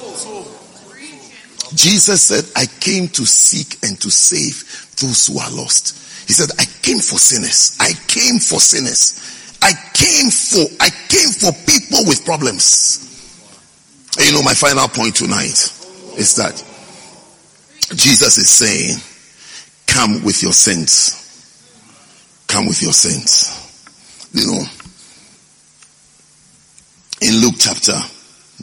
[1.76, 4.66] Jesus said, I came to seek and to save
[5.00, 6.07] those who are lost.
[6.28, 7.78] He said, I came for sinners.
[7.80, 9.58] I came for sinners.
[9.62, 13.04] I came for, I came for people with problems.
[14.18, 15.72] And you know, my final point tonight
[16.20, 16.64] is that
[17.96, 18.98] Jesus is saying,
[19.88, 21.24] come with your sins.
[22.48, 23.54] Come with your sins.
[24.34, 24.64] You know,
[27.22, 27.98] in Luke chapter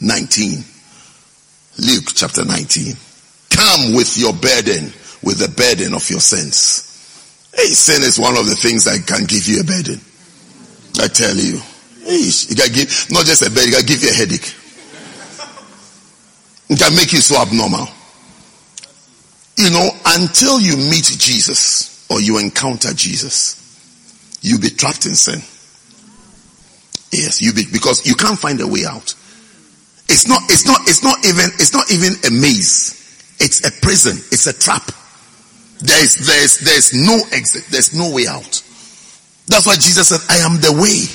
[0.01, 0.63] 19,
[1.79, 2.93] Luke chapter 19,
[3.49, 4.93] come with your burden,
[5.23, 6.91] with the burden of your sins.
[7.55, 9.99] Hey, sin is one of the things that can give you a burden.
[10.99, 11.59] I tell you.
[12.07, 14.53] It can give, not just a burden, it can give you a headache.
[16.69, 17.87] It can make you so abnormal.
[19.57, 23.55] You know, until you meet Jesus or you encounter Jesus,
[24.41, 25.39] you'll be trapped in sin.
[27.11, 29.15] Yes, you be because you can't find a way out.
[30.09, 33.35] It's not, it's not, it's not even, it's not even a maze.
[33.39, 34.17] It's a prison.
[34.31, 34.91] It's a trap.
[35.79, 37.65] There's, there's, there's no exit.
[37.69, 38.63] There's no way out.
[39.47, 41.05] That's why Jesus said, I am the way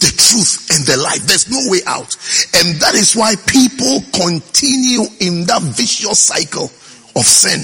[0.00, 1.22] the truth and the life.
[1.26, 2.14] There's no way out.
[2.58, 6.70] And that is why people continue in that vicious cycle
[7.14, 7.62] of sin.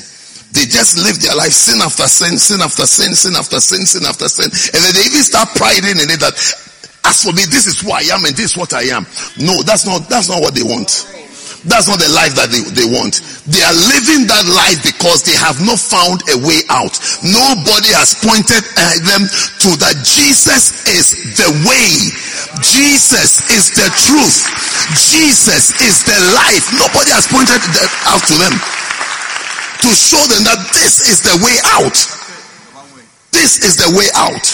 [0.53, 4.03] They just live their life sin after sin, sin after sin, sin after sin, sin
[4.07, 4.51] after sin.
[4.51, 6.35] And then they even start priding in it that
[7.07, 9.07] as for me, this is who I am and this is what I am.
[9.39, 11.07] No, that's not, that's not what they want.
[11.69, 13.21] That's not the life that they, they want.
[13.45, 16.97] They are living that life because they have not found a way out.
[17.21, 18.65] Nobody has pointed
[19.05, 21.93] them to that Jesus is the way.
[22.65, 24.49] Jesus is the truth.
[24.97, 26.65] Jesus is the life.
[26.81, 27.61] Nobody has pointed
[28.09, 28.57] out to them
[29.85, 31.97] to show them that this is the way out.
[33.37, 34.47] This is the way out.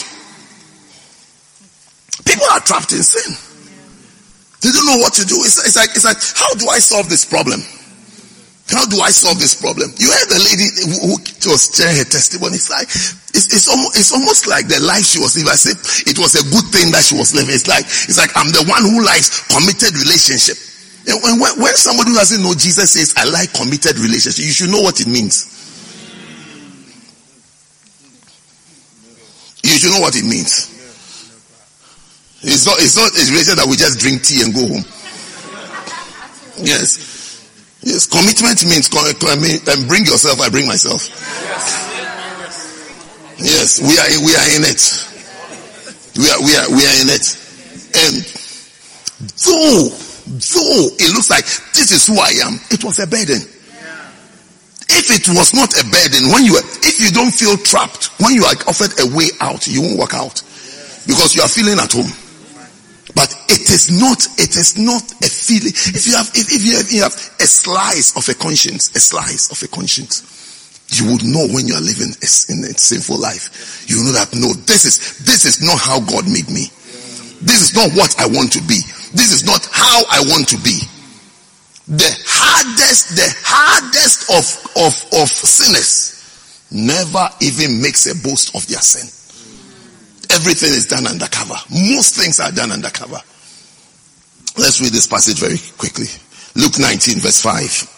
[2.27, 3.46] People are trapped in sin.
[4.63, 5.37] They don't know what to do.
[5.45, 7.61] It's, it's like, it's like, how do I solve this problem?
[8.67, 9.95] How do I solve this problem?
[9.95, 10.67] You heard the lady
[11.07, 12.59] who, was sharing her testimony.
[12.59, 12.91] It's like,
[13.31, 15.55] it's, it's, almost, it's almost like the life she was living.
[15.55, 15.61] I
[16.11, 17.55] it was a good thing that she was living.
[17.55, 20.59] It's like, it's like I'm the one who likes committed relationship.
[21.07, 24.51] And when, when, when somebody who doesn't know Jesus says, I like committed relationship, you
[24.51, 25.47] should know what it means.
[29.63, 30.76] You should know what it means.
[32.47, 34.87] It's not, it's not a relationship that we just drink tea and go home.
[36.63, 37.17] Yes.
[37.83, 41.07] Yes, commitment means and um, bring yourself, I bring myself.
[43.39, 44.83] Yes, we are we are in it.
[46.17, 47.27] We are we are we are in it.
[47.95, 48.15] And
[49.39, 49.93] though
[50.27, 51.45] though it looks like
[51.77, 53.43] this is who I am, it was a burden.
[54.89, 58.45] If it was not a burden, when you if you don't feel trapped, when you
[58.45, 60.43] are offered a way out, you won't work out
[61.07, 62.11] because you are feeling at home.
[63.17, 65.73] But it is not, it is not a feeling.
[65.73, 69.01] If you have, if, if you have, you have a slice of a conscience, a
[69.01, 70.21] slice of a conscience,
[70.93, 73.89] you would know when you are living in a sinful life.
[73.89, 76.69] You know that no, this is, this is not how God made me.
[77.41, 78.85] This is not what I want to be.
[79.17, 80.77] This is not how I want to be.
[81.89, 84.45] The hardest, the hardest of,
[84.85, 84.93] of,
[85.23, 86.21] of sinners
[86.71, 89.09] never even makes a boast of their sin.
[90.31, 91.55] Everything is done undercover.
[91.71, 93.21] Most things are done undercover.
[94.59, 96.07] Let's read this passage very quickly.
[96.55, 97.97] Luke 19 verse 5.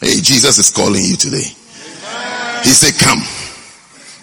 [0.00, 1.44] Hey, Jesus is calling you today.
[2.64, 3.20] He said, come.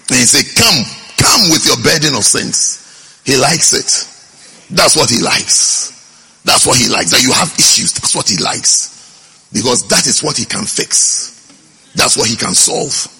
[0.09, 0.83] And he said, come,
[1.17, 3.21] come with your burden of sins.
[3.25, 4.07] He likes it.
[4.73, 5.93] That's what he likes.
[6.43, 7.11] That's what he likes.
[7.11, 7.93] That you have issues.
[7.93, 9.49] That's what he likes.
[9.53, 11.33] Because that is what he can fix.
[11.95, 13.13] That's what he can solve.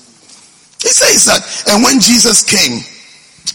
[0.82, 1.42] He says that,
[1.74, 2.82] and when Jesus came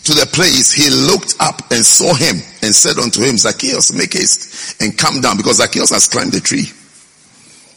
[0.05, 4.15] to the place, he looked up and saw him and said unto him, Zacchaeus, make
[4.15, 6.67] haste and come down because Zacchaeus has climbed the tree.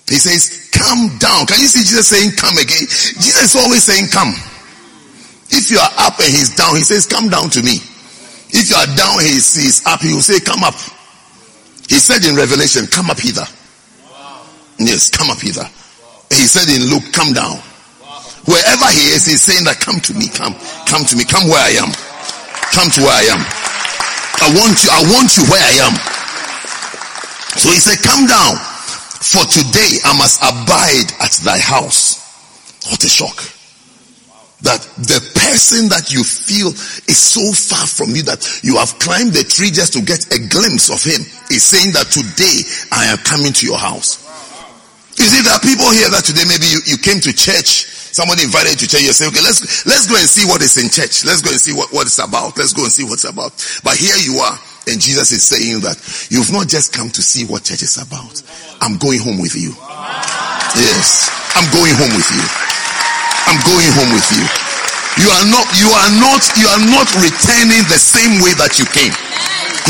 [0.09, 1.45] He says, come down.
[1.45, 2.85] Can you see Jesus saying come again?
[3.21, 4.33] Jesus is always saying come.
[5.49, 7.77] If you are up and he's down, he says, come down to me.
[8.49, 10.75] If you are down, he sees up, he will say, Come up.
[11.89, 13.45] He said in Revelation, Come up hither.
[14.79, 15.67] Yes, come up hither.
[16.29, 17.59] He said in Luke, Come down.
[18.45, 20.53] Wherever he is, he's saying that come to me, come,
[20.85, 21.89] come to me, come where I am.
[22.73, 23.41] Come to where I am.
[24.45, 25.95] I want you, I want you where I am.
[27.57, 28.59] So he said, Come down,
[29.23, 32.21] for today I must abide at thy house.
[32.91, 33.55] What a shock
[34.65, 36.73] that the person that you feel
[37.05, 40.39] is so far from you that you have climbed the tree just to get a
[40.49, 41.21] glimpse of him
[41.53, 44.25] is saying that today I am coming to your house.
[45.21, 48.79] Is it that people here that today maybe you, you came to church, somebody invited
[48.79, 51.27] you to church, you say, okay, let's, let's go and see what is in church.
[51.27, 52.55] Let's go and see what, what it's about.
[52.55, 53.51] Let's go and see what's about.
[53.83, 54.55] But here you are,
[54.87, 55.99] and Jesus is saying that
[56.31, 58.39] you've not just come to see what church is about.
[58.79, 59.75] I'm going home with you.
[60.79, 61.27] Yes,
[61.59, 62.43] I'm going home with you.
[63.51, 64.43] I'm going home with you.
[65.19, 68.87] You are not, you are not, you are not returning the same way that you
[68.95, 69.11] came.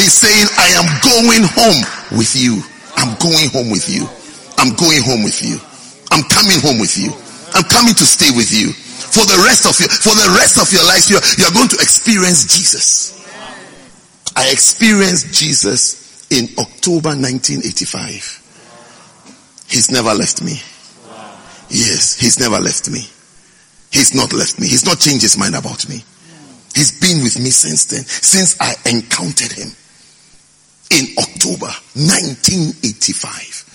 [0.01, 1.81] He's saying, I am going home
[2.17, 2.61] with you.
[2.97, 4.09] I'm going home with you.
[4.57, 5.61] I'm going home with you.
[6.09, 7.13] I'm coming home with you.
[7.53, 8.73] I'm coming to stay with you.
[8.73, 11.77] For the rest of your, for the rest of your life, you're, you're going to
[11.79, 13.13] experience Jesus.
[14.35, 18.41] I experienced Jesus in October 1985.
[19.69, 20.61] He's never left me.
[21.69, 23.07] Yes, he's never left me.
[23.91, 24.67] He's not left me.
[24.67, 26.03] He's not changed his mind about me.
[26.75, 29.71] He's been with me since then, since I encountered him
[30.91, 33.65] in October 1985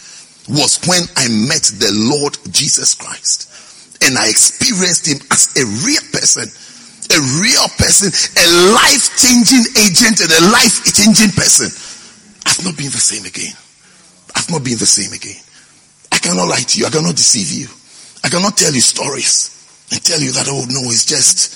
[0.48, 3.49] was when I met the Lord Jesus Christ
[4.02, 10.20] and I experienced him as a real person, a real person, a life changing agent
[10.24, 11.68] and a life changing person.
[12.46, 13.52] I've not been the same again.
[14.34, 15.40] I've not been the same again.
[16.12, 16.86] I cannot lie to you.
[16.86, 17.68] I cannot deceive you.
[18.24, 19.52] I cannot tell you stories
[19.92, 21.54] and tell you that, oh no, it's just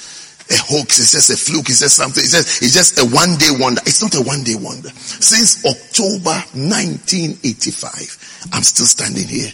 [0.50, 3.36] a hoax, it's just a fluke, it's just something, it's just, it's just a one
[3.38, 3.80] day wonder.
[3.86, 4.90] It's not a one day wonder.
[4.90, 9.50] Since October 1985, I'm still standing here.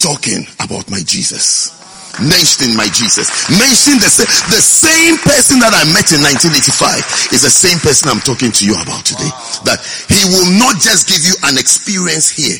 [0.00, 1.76] Talking about my Jesus.
[2.18, 3.30] Mentioning my Jesus.
[3.54, 4.10] Mention the,
[4.50, 8.62] the same person that I met in 1985 is the same person I'm talking to
[8.66, 9.30] you about today.
[9.68, 9.78] That
[10.10, 12.58] he will not just give you an experience here.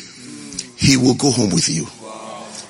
[0.79, 1.83] He will go home with you.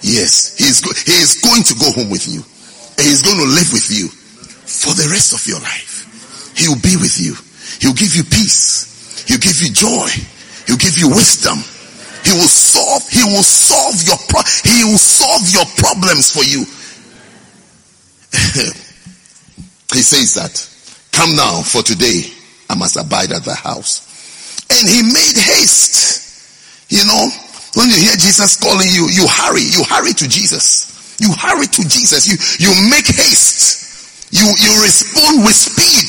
[0.02, 2.42] Yes, he is, go- he is going to go home with you.
[2.98, 4.10] And he's going to live with you
[4.66, 6.02] for the rest of your life.
[6.58, 7.38] He will be with you.
[7.80, 8.90] He'll give you peace.
[9.30, 10.10] He'll give you joy.
[10.66, 11.62] He'll give you wisdom.
[12.24, 16.66] He will solve, he will solve your pro- he will solve your problems for you.
[19.92, 20.54] he says that,
[21.12, 22.24] come now for today,
[22.70, 24.08] I must abide at the house.
[24.70, 26.90] And he made haste.
[26.90, 27.30] You know,
[27.76, 30.92] when you hear Jesus calling you, you hurry, you hurry to Jesus.
[31.20, 32.28] You hurry to Jesus.
[32.28, 34.32] You, you make haste.
[34.32, 36.08] You, you respond with speed.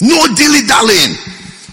[0.00, 1.14] No dilly dallying.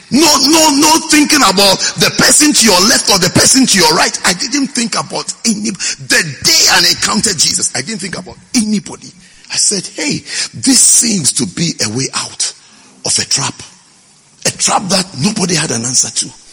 [0.10, 3.92] No, no, no thinking about the person to your left or the person to your
[3.92, 4.16] right.
[4.24, 9.12] I didn't think about any, the day I encountered Jesus, I didn't think about anybody.
[9.52, 10.20] I said, hey,
[10.60, 12.54] this seems to be a way out
[13.06, 13.56] of a trap.
[14.46, 16.47] A trap that nobody had an answer to.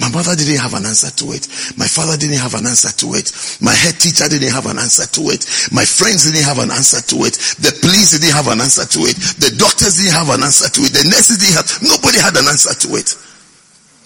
[0.00, 1.44] My mother didn't have an answer to it.
[1.76, 3.28] My father didn't have an answer to it.
[3.60, 5.44] My head teacher didn't have an answer to it.
[5.68, 7.36] My friends didn't have an answer to it.
[7.60, 9.20] The police didn't have an answer to it.
[9.36, 10.96] The doctors didn't have an answer to it.
[10.96, 13.12] The nurses didn't have, nobody had an answer to it.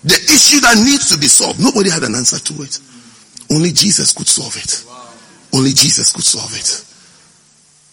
[0.02, 2.74] The issue that needs to be solved, nobody had an answer to it.
[3.54, 4.82] Only Jesus could solve it.
[5.54, 6.82] Only Jesus could solve it.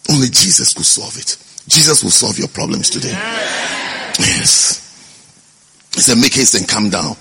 [0.09, 1.37] Only Jesus could solve it.
[1.69, 3.13] Jesus will solve your problems today.
[4.17, 4.81] Yes.
[5.93, 7.13] He said, make haste and come down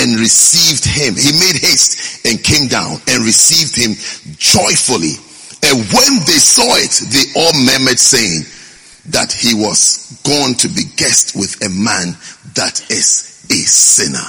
[0.00, 1.14] and received him.
[1.14, 3.92] He made haste and came down and received him
[4.40, 5.20] joyfully.
[5.62, 8.48] And when they saw it, they all murmured saying
[9.12, 12.16] that he was gone to be guest with a man
[12.56, 14.24] that is a sinner.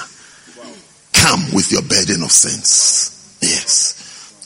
[1.13, 3.39] Come with your burden of sins.
[3.41, 3.97] Yes.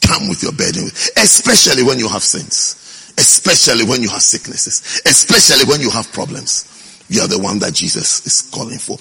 [0.05, 0.85] Come with your burden,
[1.17, 3.13] especially when you have sins.
[3.17, 5.01] Especially when you have sicknesses.
[5.05, 6.74] Especially when you have problems.
[7.07, 8.97] You are the one that Jesus is calling for.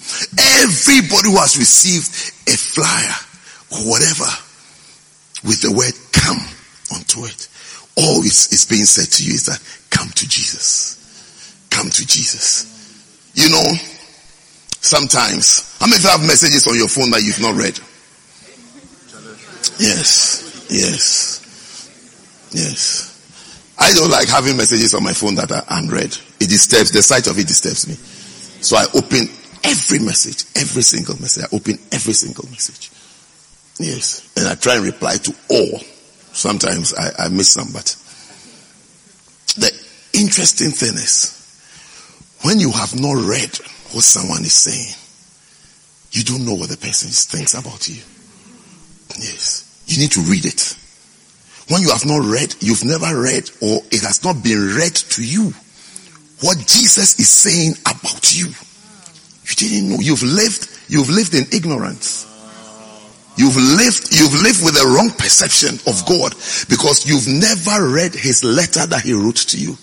[0.62, 2.08] Everybody who has received
[2.48, 3.14] a flyer
[3.72, 4.28] or whatever
[5.44, 6.38] with the word come
[6.92, 7.48] onto it,
[7.96, 11.00] all is, is being said to you is that come to Jesus.
[11.70, 12.70] Come to Jesus.
[13.34, 13.72] You know,
[14.80, 17.78] sometimes, how many of you have messages on your phone that you've not read?
[19.80, 21.40] Yes, yes,
[22.52, 23.13] yes.
[23.78, 26.16] I don't like having messages on my phone that are unread.
[26.40, 27.94] It disturbs, the sight of it disturbs me.
[27.94, 29.28] So I open
[29.64, 31.44] every message, every single message.
[31.44, 32.90] I open every single message.
[33.78, 34.32] Yes.
[34.36, 35.80] And I try and reply to all.
[36.32, 37.96] Sometimes I, I miss some, but
[39.56, 39.70] the
[40.12, 41.30] interesting thing is
[42.42, 43.56] when you have not read
[43.92, 44.94] what someone is saying,
[46.12, 48.02] you don't know what the person thinks about you.
[49.18, 49.82] Yes.
[49.86, 50.76] You need to read it.
[51.68, 55.24] When you have not read, you've never read, or it has not been read to
[55.24, 55.52] you
[56.40, 58.48] what Jesus is saying about you.
[58.48, 60.00] You didn't know.
[60.00, 62.28] You've lived, you've lived in ignorance.
[63.36, 66.36] You've lived, you've lived with a wrong perception of God
[66.68, 69.76] because you've never read his letter that he wrote to you.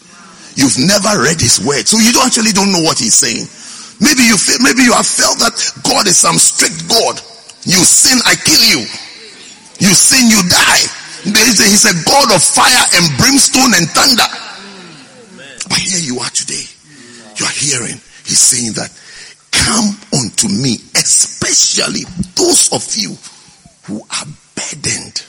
[0.56, 1.88] You've never read his word.
[1.88, 3.50] So you don't actually don't know what he's saying.
[4.00, 7.18] Maybe you feel, maybe you have felt that God is some strict God.
[7.66, 8.82] You sin, I kill you.
[9.82, 11.01] You sin, you die.
[11.24, 14.26] He's a God of fire and brimstone and thunder.
[15.70, 16.66] But here you are today.
[17.38, 18.02] You are hearing.
[18.26, 18.90] He's saying that
[19.52, 22.04] come unto me, especially
[22.36, 23.16] those of you
[23.86, 25.26] who are burdened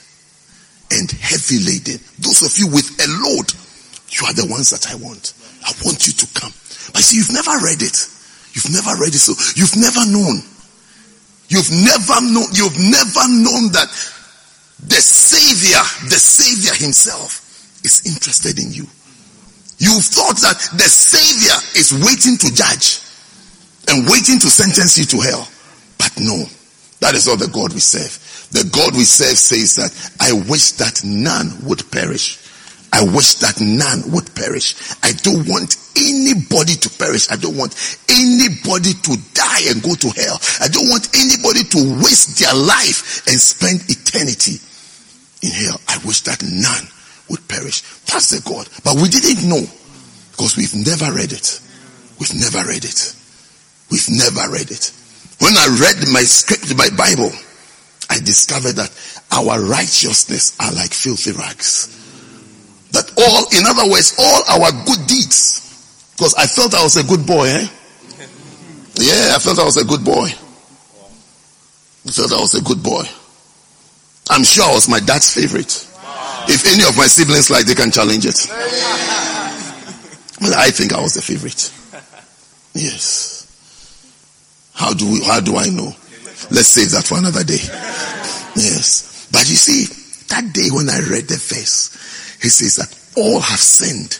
[0.90, 2.00] and heavy laden.
[2.20, 3.52] Those of you with a load.
[4.12, 5.32] You are the ones that I want.
[5.64, 6.52] I want you to come.
[6.92, 7.96] But see, you've never read it.
[8.52, 9.20] You've never read it.
[9.20, 10.44] So you've never known.
[11.48, 12.48] You've never known.
[12.52, 13.88] You've never known that
[14.82, 17.38] the Savior, the Savior Himself
[17.84, 18.86] is interested in you.
[19.78, 23.02] You thought that the Savior is waiting to judge
[23.88, 25.46] and waiting to sentence you to hell.
[25.98, 26.46] But no,
[27.00, 28.14] that is not the God we serve.
[28.50, 32.38] The God we serve says that I wish that none would perish.
[32.92, 34.76] I wish that none would perish.
[35.02, 37.30] I don't want anybody to perish.
[37.30, 37.74] I don't want
[38.10, 40.38] anybody to die and go to hell.
[40.60, 44.60] I don't want anybody to waste their life and spend eternity
[45.42, 45.80] in hell.
[45.88, 46.88] I wish that none
[47.28, 47.82] would perish.
[48.06, 48.68] That's the God.
[48.84, 49.62] But we didn't know
[50.30, 51.60] because we've never read it.
[52.18, 53.16] We've never read it.
[53.90, 54.92] We've never read it.
[55.38, 57.30] When I read my script, my Bible,
[58.08, 58.90] I discovered that
[59.32, 61.88] our righteousness are like filthy rags.
[62.92, 67.04] That all, in other words, all our good deeds, because I felt I was a
[67.04, 67.66] good boy, eh?
[68.96, 70.28] Yeah, I felt I was a good boy.
[72.06, 73.04] I felt I was a good boy.
[74.30, 75.88] I'm sure I was my dad's favorite.
[76.48, 78.46] If any of my siblings like, they can challenge it.
[80.40, 81.70] Well, I think I was the favorite.
[82.74, 83.46] Yes.
[84.74, 85.94] How do we, how do I know?
[86.50, 87.60] Let's save that for another day.
[88.56, 89.28] Yes.
[89.30, 89.86] But you see,
[90.28, 91.90] that day when I read the verse,
[92.42, 94.18] he says that all have sinned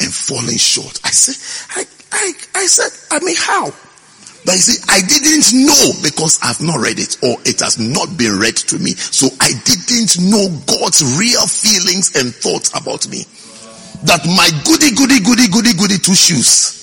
[0.00, 1.00] and fallen short.
[1.04, 1.38] I said,
[1.76, 3.72] I, I, I said, I mean, how?
[4.44, 8.18] But you see, I didn't know because I've not read it or it has not
[8.18, 8.98] been read to me.
[8.98, 13.22] So I didn't know God's real feelings and thoughts about me.
[14.02, 16.82] That my goody, goody, goody, goody, goody two shoes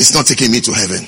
[0.00, 1.06] is not taking me to heaven.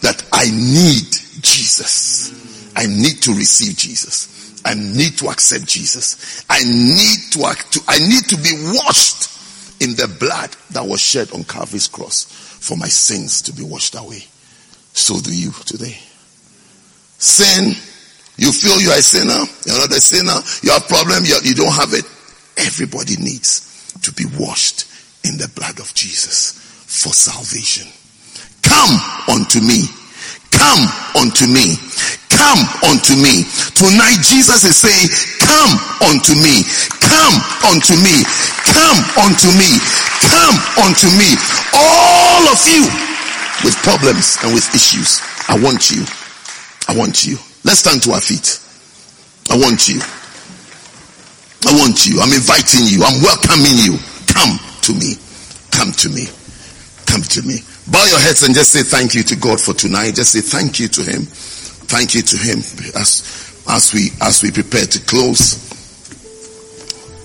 [0.00, 1.12] That I need
[1.44, 2.32] Jesus.
[2.74, 4.62] I need to receive Jesus.
[4.64, 6.44] I need to accept Jesus.
[6.48, 9.28] I need to, act, to I need to be washed
[9.82, 13.94] in the blood that was shed on Calvary's cross for my sins to be washed
[13.94, 14.24] away.
[14.92, 15.96] So do you today.
[17.18, 17.74] Sin,
[18.36, 21.54] you feel you are a sinner, you're not a sinner, you have problem, you, you
[21.54, 22.04] don't have it.
[22.56, 24.88] Everybody needs to be washed
[25.24, 26.52] in the blood of Jesus
[26.88, 27.86] for salvation.
[28.62, 28.96] Come
[29.28, 29.84] unto me.
[30.50, 30.84] Come
[31.20, 31.76] unto me.
[32.28, 33.44] Come unto me.
[33.76, 35.08] Tonight Jesus is saying,
[35.44, 35.72] come
[36.08, 36.64] unto me.
[37.04, 37.36] Come
[37.68, 38.16] unto me.
[38.64, 39.70] Come unto me.
[40.32, 41.30] Come unto me.
[41.76, 43.09] All of you
[43.64, 45.20] with problems and with issues.
[45.48, 46.04] I want you.
[46.88, 47.36] I want you.
[47.64, 48.58] Let's stand to our feet.
[49.50, 50.00] I want you.
[51.66, 52.20] I want you.
[52.20, 53.04] I'm inviting you.
[53.04, 53.98] I'm welcoming you.
[54.26, 55.14] Come to me.
[55.70, 56.26] Come to me.
[57.06, 57.60] Come to me.
[57.90, 60.14] Bow your heads and just say thank you to God for tonight.
[60.14, 61.22] Just say thank you to Him.
[61.90, 62.58] Thank you to Him
[62.94, 63.26] as,
[63.68, 65.68] as we, as we prepare to close.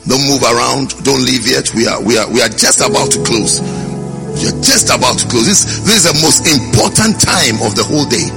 [0.07, 1.03] Don't move around.
[1.03, 1.73] Don't leave yet.
[1.73, 3.61] We are, we are, we are just about to close.
[4.37, 5.47] You're just about to close.
[5.47, 8.27] This, this is the most important time of the whole day.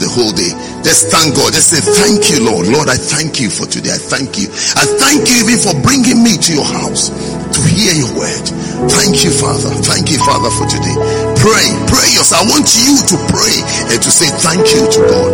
[0.00, 0.52] The whole day.
[0.80, 1.52] Just thank God.
[1.52, 2.68] Just say, thank you, Lord.
[2.68, 3.92] Lord, I thank you for today.
[3.92, 4.48] I thank you.
[4.76, 8.46] I thank you even for bringing me to your house to hear your word.
[8.88, 9.68] Thank you, Father.
[9.84, 10.96] Thank you, Father, for today.
[11.36, 11.68] Pray.
[11.84, 12.44] Pray yourself.
[12.44, 13.56] I want you to pray
[13.92, 15.30] and to say thank you to God.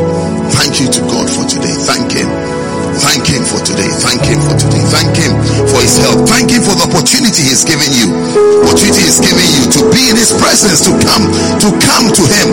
[0.59, 1.75] Thank you to God for today.
[1.87, 2.56] Thank Him.
[3.03, 3.89] Thank Him for today.
[4.03, 4.83] Thank Him for today.
[4.89, 5.33] Thank Him
[5.69, 6.25] for His help.
[6.29, 8.09] Thank Him for the opportunity He's given you.
[8.65, 11.25] Opportunity He's given you to be in His presence, to come,
[11.61, 12.49] to come to Him.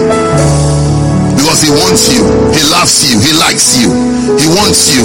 [1.39, 2.21] Because He wants you.
[2.55, 3.15] He loves you.
[3.19, 3.89] He likes you.
[4.39, 5.03] He wants you.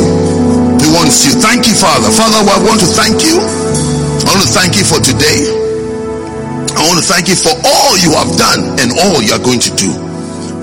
[0.83, 1.33] He wants you.
[1.39, 2.11] Thank you, Father.
[2.11, 3.39] Father, I want to thank you.
[3.39, 5.41] I want to thank you for today.
[6.79, 9.59] I want to thank you for all you have done and all you are going
[9.67, 9.91] to do.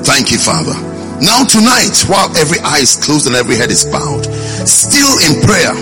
[0.07, 0.76] Thank you, Father.
[1.19, 4.28] Now tonight, while every eye is closed and every head is bowed,
[4.68, 5.74] still in prayer,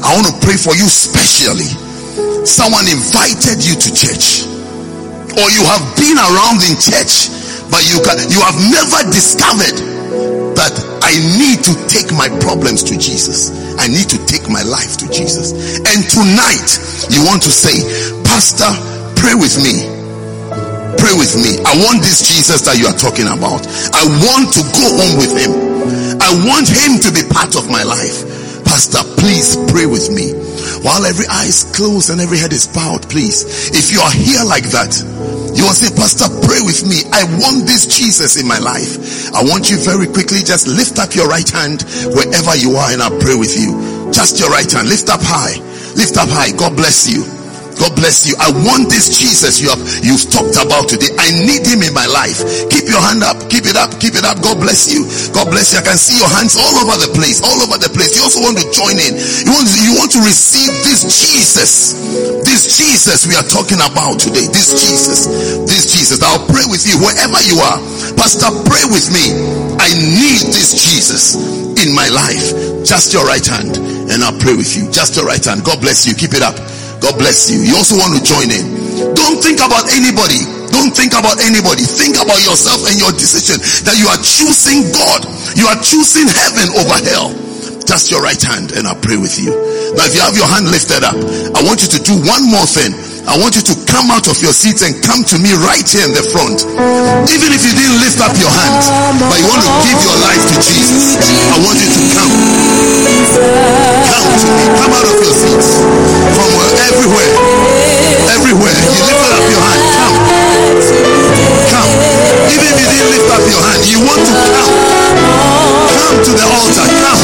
[0.00, 1.68] I want to pray for you specially.
[2.44, 4.48] Someone invited you to church,
[5.36, 7.28] or you have been around in church,
[7.68, 9.76] but you can, you have never discovered
[10.56, 10.74] that
[11.04, 13.52] I need to take my problems to Jesus.
[13.78, 15.52] I need to take my life to Jesus.
[15.80, 16.68] And tonight,
[17.12, 17.76] you want to say,
[18.24, 18.68] Pastor,
[19.20, 20.00] pray with me
[21.00, 21.56] pray with me.
[21.64, 23.64] I want this Jesus that you are talking about.
[23.96, 25.52] I want to go home with him.
[26.30, 28.22] I want him to be part of my life.
[28.62, 30.30] Pastor, please pray with me.
[30.86, 33.74] While every eye is closed and every head is bowed, please.
[33.74, 34.94] If you are here like that,
[35.58, 37.02] you will say, Pastor, pray with me.
[37.10, 39.34] I want this Jesus in my life.
[39.34, 41.82] I want you very quickly, just lift up your right hand
[42.14, 43.74] wherever you are and I'll pray with you.
[44.14, 44.86] Just your right hand.
[44.86, 45.58] Lift up high.
[45.98, 46.54] Lift up high.
[46.54, 47.26] God bless you.
[47.80, 48.36] God bless you.
[48.36, 51.08] I want this Jesus you have you've talked about today.
[51.16, 52.44] I need him in my life.
[52.68, 53.40] Keep your hand up.
[53.48, 53.96] Keep it up.
[53.96, 54.44] Keep it up.
[54.44, 55.08] God bless you.
[55.32, 55.80] God bless you.
[55.80, 57.40] I can see your hands all over the place.
[57.40, 58.12] All over the place.
[58.20, 59.16] You also want to join in.
[59.16, 61.96] You want you want to receive this Jesus.
[62.44, 64.44] This Jesus we are talking about today.
[64.52, 65.24] This Jesus.
[65.64, 66.20] This Jesus.
[66.20, 67.80] I'll pray with you wherever you are.
[68.20, 69.24] Pastor, pray with me.
[69.80, 71.40] I need this Jesus
[71.80, 72.84] in my life.
[72.84, 73.80] Just your right hand
[74.10, 74.90] and I'll pray with you.
[74.90, 75.64] Just your right hand.
[75.64, 76.14] God bless you.
[76.14, 76.58] Keep it up.
[77.00, 77.64] God bless you.
[77.64, 78.64] You also want to join in.
[79.16, 80.44] Don't think about anybody.
[80.70, 81.82] Don't think about anybody.
[81.82, 83.58] Think about yourself and your decision
[83.88, 85.26] that you are choosing God.
[85.58, 87.34] You are choosing heaven over hell.
[87.88, 89.50] Just your right hand and I'll pray with you.
[89.98, 91.16] Now, if you have your hand lifted up,
[91.56, 92.94] I want you to do one more thing.
[93.30, 96.02] I want you to come out of your seat and come to me right here
[96.02, 96.66] in the front.
[97.30, 98.82] Even if you didn't lift up your hand,
[99.22, 101.14] but you want to give your life to Jesus,
[101.54, 102.32] I want you to come.
[104.10, 104.64] Come to me.
[104.82, 105.78] Come out of your seats.
[106.34, 107.30] From where, everywhere.
[108.34, 108.78] Everywhere.
[108.98, 109.82] You lifted up your hand.
[109.94, 110.16] Come.
[111.70, 111.90] Come.
[112.50, 114.74] Even if you didn't lift up your hand, you want to come.
[116.02, 116.82] Come to the altar.
[116.82, 117.22] Come.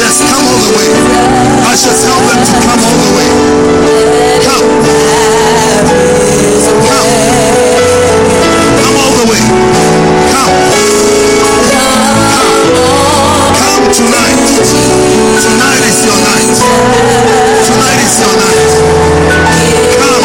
[0.00, 0.88] Yes, come all the way.
[1.68, 3.39] I shall tell them to come all the way.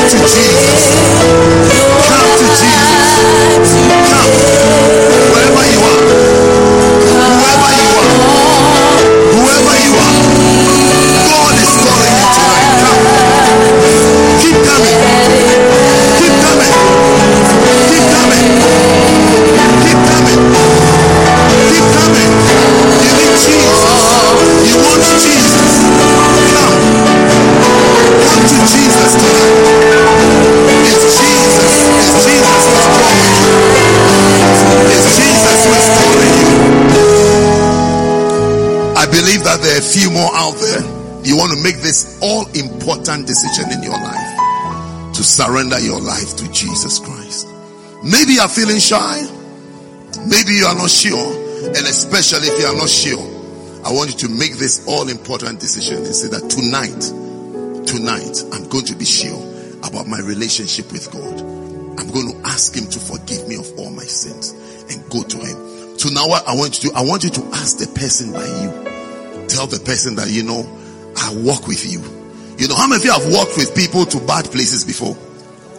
[0.07, 0.64] 自己。
[45.35, 47.47] Surrender your life to Jesus Christ.
[48.03, 49.19] Maybe you are feeling shy.
[50.23, 51.35] Maybe you are not sure.
[51.67, 53.19] And especially if you are not sure,
[53.83, 57.03] I want you to make this all important decision and say that tonight,
[57.85, 59.35] tonight, I'm going to be sure
[59.83, 61.41] about my relationship with God.
[61.99, 64.55] I'm going to ask Him to forgive me of all my sins
[64.87, 65.99] and go to Him.
[65.99, 68.31] So now what I want you to do, I want you to ask the person
[68.31, 68.71] by you.
[69.47, 70.63] Tell the person that, you know,
[71.17, 71.99] I walk with you.
[72.57, 75.15] You know, how many of you have walked with people to bad places before?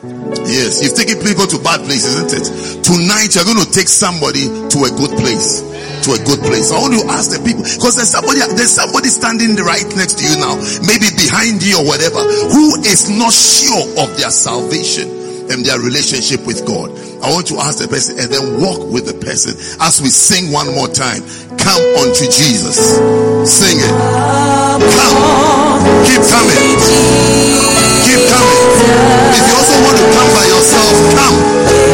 [0.04, 2.44] Yes, you've taken people to bad places, isn't it?
[2.84, 5.64] Tonight you're going to take somebody to a good place.
[6.04, 6.68] To a good place.
[6.68, 10.20] I want you to ask the people because there's somebody there's somebody standing right next
[10.20, 15.08] to you now, maybe behind you or whatever, who is not sure of their salvation
[15.48, 16.92] and their relationship with God.
[17.24, 20.52] I want to ask the person and then walk with the person as we sing
[20.52, 21.24] one more time.
[21.56, 23.00] Come unto Jesus.
[23.48, 23.92] Sing it.
[24.92, 25.16] Come.
[26.04, 27.55] Keep coming.
[29.82, 31.36] Want to come by yourself, come.
[31.68, 31.85] Come.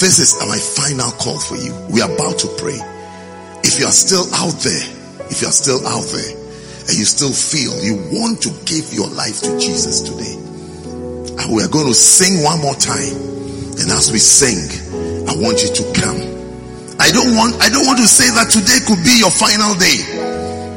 [0.00, 1.76] This is my final call for you.
[1.92, 2.80] We are about to pray
[3.60, 4.86] if you are still out there,
[5.28, 6.32] if you are still out there
[6.88, 10.40] and you still feel you want to give your life to Jesus today,
[11.36, 13.12] and we are going to sing one more time.
[13.76, 14.56] And as we sing,
[15.28, 16.16] I want you to come.
[16.96, 20.00] I don't want I don't want to say that today could be your final day.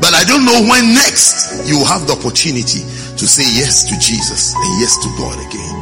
[0.04, 3.96] But I don't know when next you will have the opportunity to say yes to
[4.04, 5.74] Jesus and yes to God again.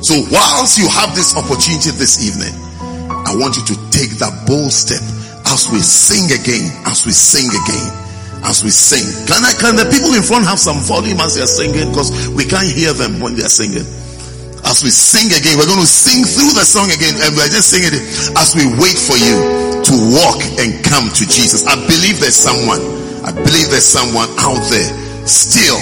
[0.00, 2.65] So whilst you have this opportunity this evening,
[3.36, 5.04] I want you to take that bold step
[5.52, 7.86] as we sing again, as we sing again,
[8.48, 9.04] as we sing.
[9.28, 11.92] Can I, can the people in front have some volume as they're singing?
[11.92, 13.84] Because we can't hear them when they're singing.
[14.64, 17.68] As we sing again, we're going to sing through the song again and we're just
[17.68, 18.08] singing it
[18.40, 19.36] as we wait for you
[19.84, 21.68] to walk and come to Jesus.
[21.68, 22.80] I believe there's someone,
[23.20, 24.88] I believe there's someone out there
[25.28, 25.76] still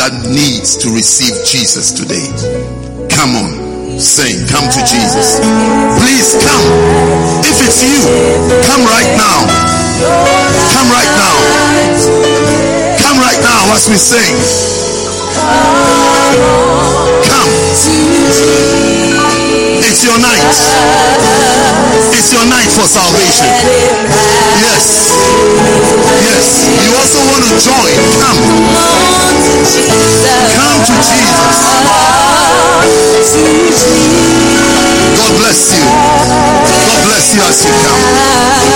[0.00, 2.32] that needs to receive Jesus today.
[3.12, 3.63] Come on,
[3.98, 5.38] sing, come to Jesus.
[6.00, 6.66] Please come.
[7.46, 8.00] If it's you,
[8.66, 9.38] come right now.
[10.74, 11.34] Come right now.
[13.02, 14.34] Come right now as we sing.
[17.28, 17.50] Come.
[19.84, 20.54] It's your night.
[22.12, 23.50] It's your night for salvation.
[24.58, 25.12] Yes.
[26.24, 26.66] Yes.
[26.82, 27.94] You also want to join.
[28.18, 28.40] Come.
[30.56, 32.23] Come to Jesus.
[35.16, 35.84] God bless you.
[35.84, 38.02] God bless you as you come.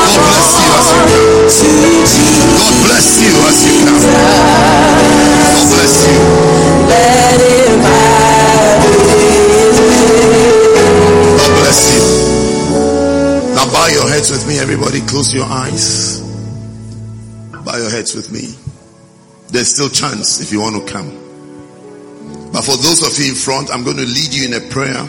[0.05, 1.33] God bless you as you come.
[2.61, 5.24] God bless you as you come.
[14.09, 15.01] Heads with me, everybody.
[15.01, 16.21] Close your eyes.
[17.65, 18.55] Bow your heads with me.
[19.49, 21.11] There's still chance if you want to come.
[22.53, 25.09] But for those of you in front, I'm going to lead you in a prayer.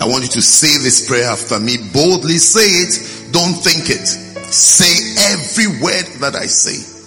[0.00, 1.76] I want you to say this prayer after me.
[1.92, 3.32] Boldly say it.
[3.32, 4.06] Don't think it.
[4.06, 4.88] Say
[5.34, 6.98] every word that I say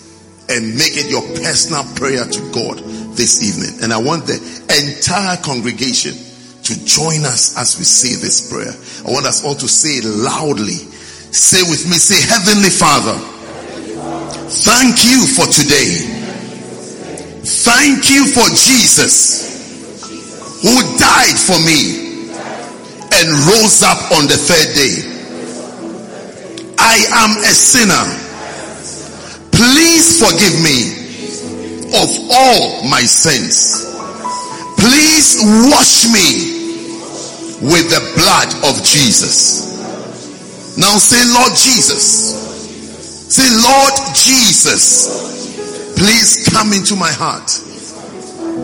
[0.51, 2.77] and make it your personal prayer to God
[3.15, 3.83] this evening.
[3.83, 4.35] And I want the
[4.67, 8.75] entire congregation to join us as we say this prayer.
[9.07, 10.90] I want us all to say it loudly.
[11.31, 13.17] Say with me, say, Heavenly Father,
[14.67, 16.19] thank you for today.
[17.43, 19.51] Thank you for Jesus
[20.61, 22.27] who died for me
[23.13, 25.07] and rose up on the third day.
[26.77, 28.05] I am a sinner.
[29.51, 31.01] Please forgive me
[31.95, 33.87] of all my sins.
[34.77, 35.39] Please
[35.71, 36.51] wash me
[37.61, 39.70] with the blood of Jesus.
[40.77, 42.35] Now say, Lord Jesus.
[43.31, 45.95] Say, Lord Jesus.
[45.97, 47.47] Please come into my heart.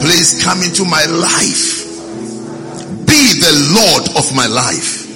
[0.01, 1.87] Please come into my life
[3.17, 5.07] be the Lord of my life.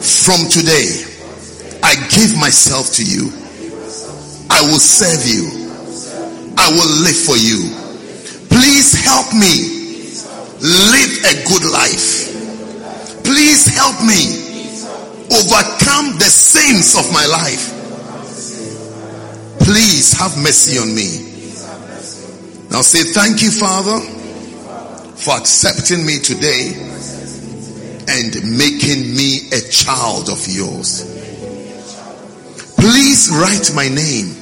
[0.00, 0.90] From today,
[1.84, 3.30] I give myself to you.
[4.50, 5.70] I will serve you.
[6.58, 7.70] I will live for you.
[8.48, 9.70] Please help me
[10.58, 13.22] live a good life.
[13.22, 14.49] Please help me
[15.30, 17.76] overcome the sins of my life.
[19.60, 21.26] Please have mercy on me.
[22.70, 24.18] Now say, Thank you, Father
[25.20, 26.72] for accepting me today
[28.08, 31.04] and making me a child of yours.
[32.76, 34.32] Please write my name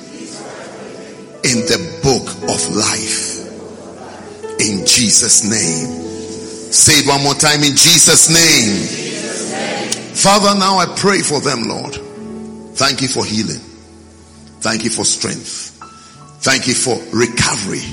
[1.42, 3.38] in the book of life.
[4.60, 6.06] In Jesus' name.
[6.72, 9.07] Say it one more time in Jesus' name.
[10.18, 11.94] Father, now I pray for them, Lord.
[12.74, 13.62] Thank you for healing.
[14.58, 15.78] Thank you for strength.
[16.42, 17.86] Thank you for recovery.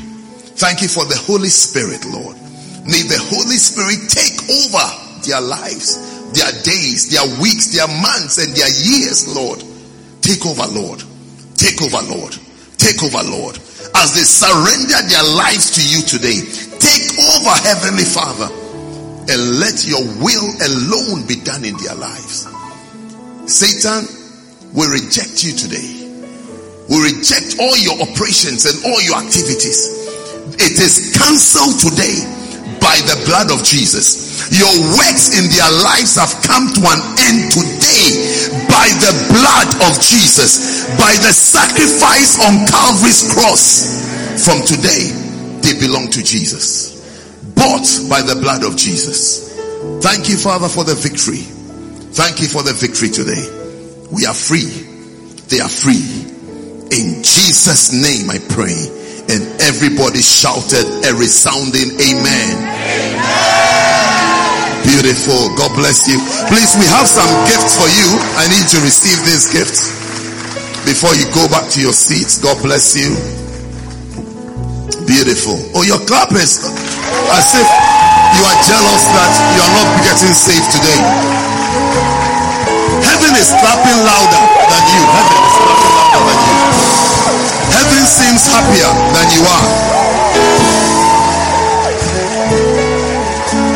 [0.58, 2.34] Thank you for the Holy Spirit, Lord.
[2.82, 4.86] May the Holy Spirit take over
[5.22, 6.02] their lives,
[6.34, 9.62] their days, their weeks, their months, and their years, Lord.
[10.26, 11.06] Take over, Lord.
[11.62, 12.34] Take over, Lord.
[12.82, 13.62] Take over, Lord.
[14.02, 16.42] As they surrender their lives to you today,
[16.82, 18.50] take over, Heavenly Father,
[19.28, 22.48] and let your will alone be done in their lives.
[23.46, 24.06] Satan
[24.74, 26.06] will reject you today.
[26.90, 30.06] We reject all your operations and all your activities.
[30.62, 32.22] It is cancelled today
[32.78, 34.46] by the blood of Jesus.
[34.54, 39.98] Your works in their lives have come to an end today by the blood of
[39.98, 44.06] Jesus, by the sacrifice on Calvary's cross.
[44.46, 45.10] From today,
[45.66, 46.95] they belong to Jesus,
[47.56, 49.56] bought by the blood of Jesus.
[50.02, 51.42] Thank you, Father, for the victory.
[52.14, 53.44] Thank you for the victory today.
[54.12, 54.72] We are free.
[55.50, 56.00] They are free.
[56.96, 58.78] In Jesus' name I pray.
[59.26, 62.50] And everybody shouted a resounding amen.
[62.62, 63.66] amen.
[64.86, 65.50] Beautiful.
[65.58, 66.22] God bless you.
[66.48, 68.08] Please, we have some gifts for you.
[68.38, 69.90] I need to receive these gifts
[70.86, 72.38] before you go back to your seats.
[72.38, 73.12] God bless you.
[75.10, 75.58] Beautiful.
[75.74, 76.62] Oh, your clap is
[77.36, 77.70] as if
[78.36, 81.00] you are jealous that you are not getting saved today.
[83.04, 85.04] Heaven is clapping louder than you.
[85.16, 86.58] Heaven is clapping louder than you.
[87.76, 89.68] Heaven seems happier than you are.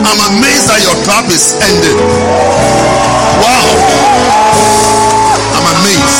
[0.09, 1.97] I'm amazed that your clap is ended.
[3.43, 3.67] Wow.
[5.55, 6.19] I'm amazed.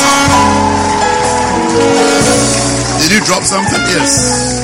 [3.00, 3.80] Did you drop something?
[3.88, 4.59] Yes.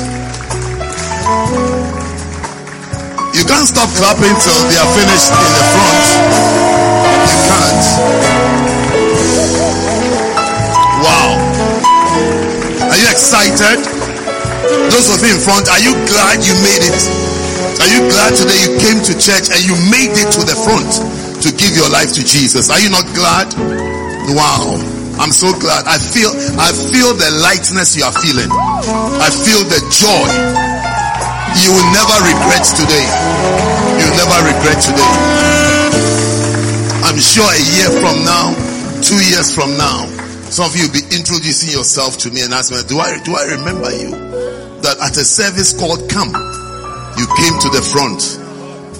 [3.47, 6.03] Can't stop clapping till they are finished in the front.
[7.27, 7.85] You can't.
[11.01, 11.29] Wow.
[12.91, 13.79] Are you excited?
[14.91, 17.01] Those of you in front, are you glad you made it?
[17.79, 20.91] Are you glad today you came to church and you made it to the front
[21.41, 22.69] to give your life to Jesus?
[22.69, 23.47] Are you not glad?
[24.35, 24.75] Wow.
[25.19, 25.87] I'm so glad.
[25.87, 26.29] I feel
[26.59, 28.51] I feel the lightness you are feeling.
[28.51, 30.66] I feel the joy.
[31.55, 33.07] You will never regret today.
[33.95, 35.13] You will never regret today.
[37.07, 38.51] I'm sure a year from now,
[38.99, 40.05] two years from now,
[40.51, 43.35] some of you will be introducing yourself to me and ask me, do I do
[43.35, 44.11] I remember you?
[44.83, 46.35] That at a service called Camp,
[47.15, 48.19] you came to the front.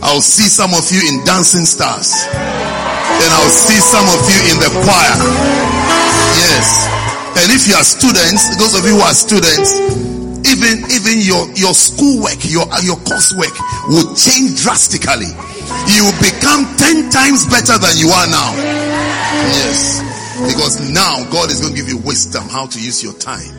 [0.03, 2.27] I'll see some of you in dancing stars.
[2.31, 5.15] And I'll see some of you in the choir.
[6.37, 6.87] Yes.
[7.43, 10.06] And if you are students, those of you who are students,
[10.47, 13.51] even even your your schoolwork, your uh, your coursework
[13.91, 15.31] will change drastically.
[15.91, 18.51] You will become ten times better than you are now.
[19.53, 20.03] Yes.
[20.37, 23.49] Because now God is going to give you wisdom how to use your time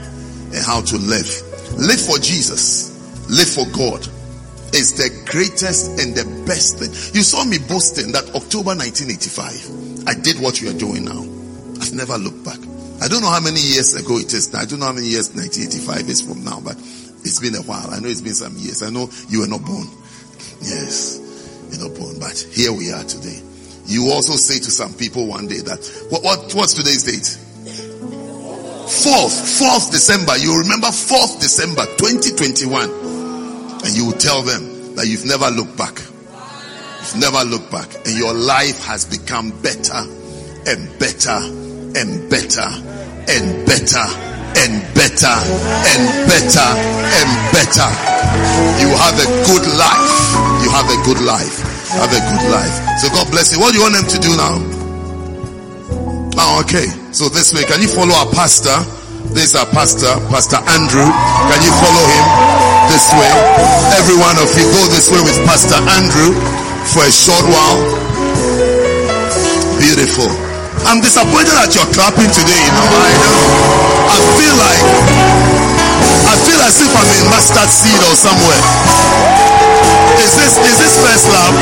[0.55, 1.29] and how to live.
[1.77, 2.95] Live for Jesus.
[3.29, 4.07] Live for God.
[4.73, 6.91] It's the greatest and the best thing.
[7.15, 11.25] You saw me boasting that October 1985, I did what you are doing now.
[11.81, 12.59] I've never looked back.
[13.01, 14.53] I don't know how many years ago it is.
[14.55, 16.77] I don't know how many years 1985 is from now, but
[17.23, 17.91] it's been a while.
[17.91, 18.83] I know it's been some years.
[18.83, 19.87] I know you were not born.
[20.61, 21.23] Yes,
[21.71, 23.41] you're not born, but here we are today.
[23.87, 25.79] You also say to some people one day that
[26.11, 27.39] what, what what's today's date?
[28.89, 30.37] Fourth, fourth December.
[30.39, 32.91] You remember fourth December, 2021,
[33.87, 35.95] and you will tell them that you've never looked back.
[35.95, 40.03] You've never looked back, and your life has become better
[40.67, 41.58] and better
[41.97, 42.69] and better
[43.29, 44.05] and better
[44.59, 45.37] and better
[45.89, 47.89] and better and better.
[48.83, 50.15] You have a good life.
[50.65, 51.57] You have a good life.
[51.95, 52.75] Have a good life.
[53.01, 53.61] So God bless you.
[53.61, 54.55] What do you want them to do now?
[56.41, 56.87] Oh, okay.
[57.13, 58.77] So this way, can you follow our pastor?
[59.35, 61.05] This is our pastor, Pastor Andrew.
[61.05, 62.25] Can you follow him
[62.89, 63.33] this way?
[63.99, 66.33] Every one of you go this way with Pastor Andrew
[66.95, 67.81] for a short while.
[69.79, 70.48] Beautiful.
[70.87, 72.63] I'm disappointed that you're clapping today.
[72.63, 73.11] You know, I,
[74.13, 74.85] I feel like
[76.29, 78.63] I feel as if I'm in mustard seed or somewhere.
[80.23, 81.55] Is this is this first love?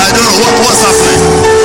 [0.00, 1.63] I don't know what what's happening.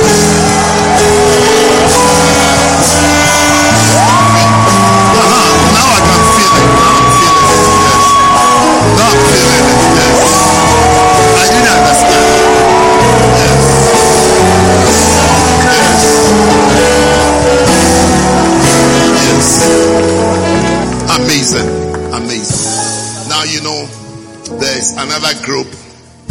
[24.80, 25.68] There's another group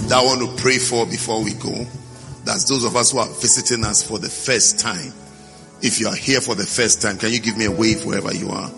[0.09, 1.85] that I want to pray for before we go.
[2.45, 5.13] That's those of us who are visiting us for the first time.
[5.85, 8.33] If you are here for the first time, can you give me a wave wherever
[8.33, 8.71] you are?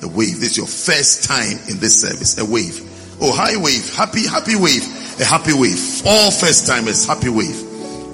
[0.00, 0.40] A wave.
[0.40, 2.40] This is your first time in this service.
[2.40, 2.80] A wave.
[3.20, 3.92] Oh, hi wave.
[3.92, 4.88] Happy, happy wave.
[5.20, 6.00] A happy wave.
[6.08, 7.60] All first timers, happy wave.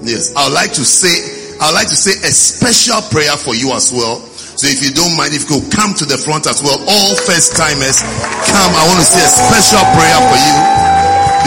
[0.02, 0.34] Yes.
[0.34, 1.14] I would like to say,
[1.62, 4.18] I would like to say a special prayer for you as well.
[4.58, 7.14] So if you don't mind, if you could come to the front as well, all
[7.30, 8.02] first timers,
[8.50, 8.74] come.
[8.74, 10.95] I want to say a special prayer for you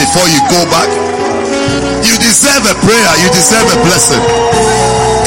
[0.00, 0.88] before you go back.
[2.00, 3.12] You deserve a prayer.
[3.20, 4.22] You deserve a blessing.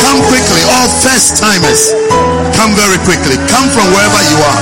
[0.02, 0.62] Come quickly.
[0.66, 1.94] All first timers.
[2.58, 3.38] Come very quickly.
[3.54, 4.62] Come from wherever you are.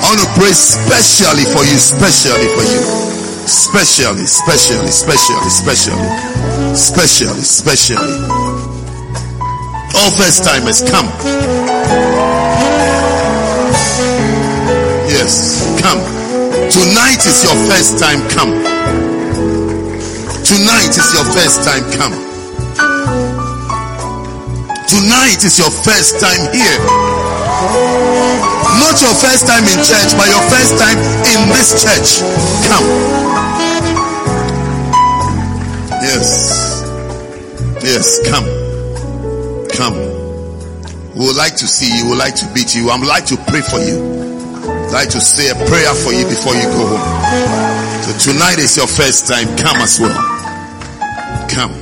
[0.00, 1.76] I want to pray specially for you.
[1.76, 2.80] Specially for you.
[3.44, 6.08] Specially, specially, specially, specially.
[6.72, 8.14] Specially, specially.
[9.94, 11.06] All first timers, come.
[15.12, 16.00] Yes, come.
[16.70, 18.26] Tonight is your first time.
[18.30, 19.01] Come.
[20.44, 21.84] Tonight is your first time.
[21.94, 22.12] Come.
[24.88, 26.78] Tonight is your first time here.
[28.82, 30.98] Not your first time in church, but your first time
[31.32, 32.20] in this church.
[32.68, 32.86] Come.
[36.02, 36.82] Yes.
[37.82, 38.46] Yes, come.
[39.70, 39.96] Come.
[41.14, 42.04] We would like to see you.
[42.04, 42.90] We would like to beat you.
[42.90, 43.96] I would like to pray for you.
[44.62, 48.02] I'd like to say a prayer for you before you go home.
[48.02, 49.46] So tonight is your first time.
[49.56, 50.31] Come as well.
[51.52, 51.74] Come.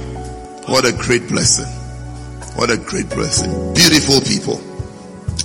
[0.67, 1.65] What a great blessing.
[2.57, 3.73] What a great blessing.
[3.73, 4.57] Beautiful people.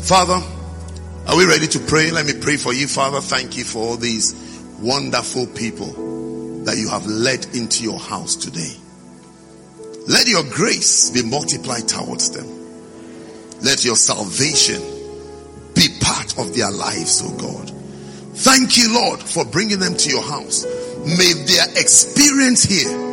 [0.02, 0.41] Father,
[1.27, 2.10] are we ready to pray?
[2.10, 3.22] Let me pray for you, Father.
[3.22, 4.34] Thank you for all these
[4.81, 8.76] wonderful people that you have led into your house today.
[10.07, 12.47] Let your grace be multiplied towards them.
[13.61, 14.81] Let your salvation
[15.76, 17.69] be part of their lives, oh God.
[18.38, 20.65] Thank you, Lord, for bringing them to your house.
[21.06, 23.05] May their experience here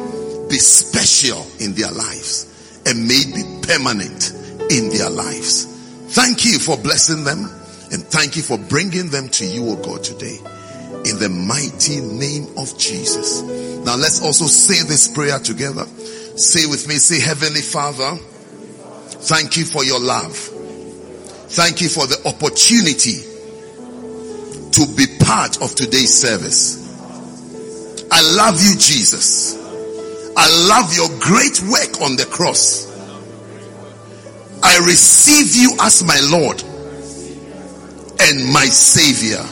[0.52, 4.32] be special in their lives and may it be permanent
[4.70, 5.64] in their lives.
[6.14, 7.48] Thank you for blessing them
[7.90, 10.36] and thank you for bringing them to you, oh God, today.
[11.08, 13.40] In the mighty name of Jesus.
[13.40, 15.86] Now let's also say this prayer together.
[16.36, 18.14] Say with me, say, Heavenly Father,
[19.24, 20.36] thank you for your love.
[20.36, 23.24] Thank you for the opportunity
[24.72, 26.78] to be part of today's service.
[28.12, 29.61] I love you, Jesus.
[30.36, 32.88] I love your great work on the cross.
[34.62, 36.62] I receive you as my Lord
[38.20, 39.44] and my Savior.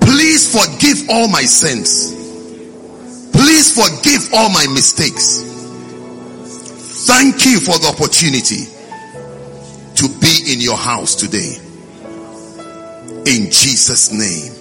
[0.00, 2.12] Please forgive all my sins.
[3.32, 5.42] Please forgive all my mistakes.
[7.06, 8.66] Thank you for the opportunity
[9.96, 11.56] to be in your house today.
[13.26, 14.52] In Jesus' name.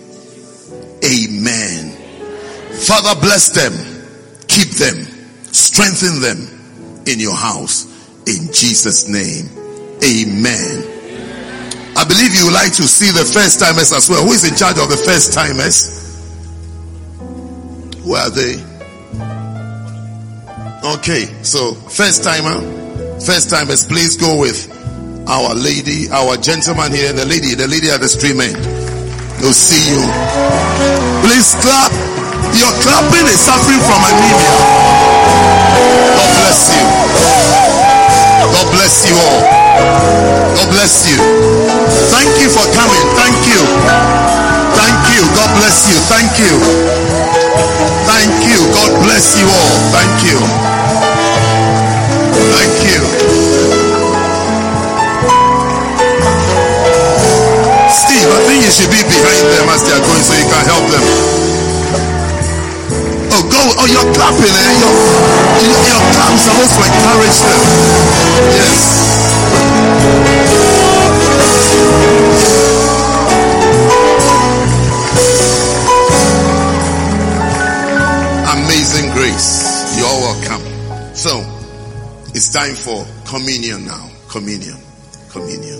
[1.03, 1.91] Amen.
[2.85, 3.73] Father, bless them,
[4.59, 5.05] keep them,
[5.53, 7.87] strengthen them in your house.
[8.27, 9.47] In Jesus' name.
[10.03, 10.83] Amen.
[11.95, 14.23] I believe you would like to see the first timers as well.
[14.25, 15.95] Who is in charge of the first timers?
[18.03, 18.59] Where are they?
[20.95, 22.59] Okay, so first timer,
[23.19, 24.67] first timers, please go with
[25.27, 28.55] our lady, our gentleman here, the lady, the lady at the stream end.
[29.39, 30.01] We'll see you.
[31.23, 32.08] Please clap.
[32.57, 34.53] Your clapping is suffering from anemia.
[36.17, 36.85] God bless you.
[38.49, 39.41] God bless you all.
[40.57, 41.19] God bless you.
[42.09, 43.03] Thank you for coming.
[43.13, 43.61] Thank you.
[44.73, 45.21] Thank you.
[45.37, 45.97] God bless you.
[46.09, 46.53] Thank you.
[48.09, 48.59] Thank you.
[48.73, 49.75] God bless you all.
[49.93, 50.37] Thank you.
[52.49, 53.01] Thank you.
[57.93, 60.65] Steve, I think you should be behind them as they are going so you can
[60.65, 61.58] help them.
[63.69, 63.75] Oh.
[63.77, 64.81] Oh, you're clapping, eh?
[64.81, 64.89] Your,
[65.61, 66.81] your, your clap is supposed to
[67.45, 67.61] them.
[68.57, 68.81] Yes.
[78.57, 79.47] Amazing grace.
[79.97, 80.65] You're welcome.
[81.15, 81.45] So,
[82.33, 84.09] it's time for communion now.
[84.29, 84.77] Communion.
[85.29, 85.77] Communion.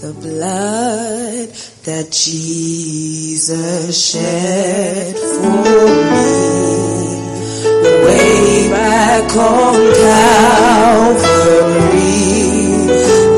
[0.00, 1.48] The blood
[1.86, 6.71] that Jesus shed for me
[8.72, 10.32] back on Calvary.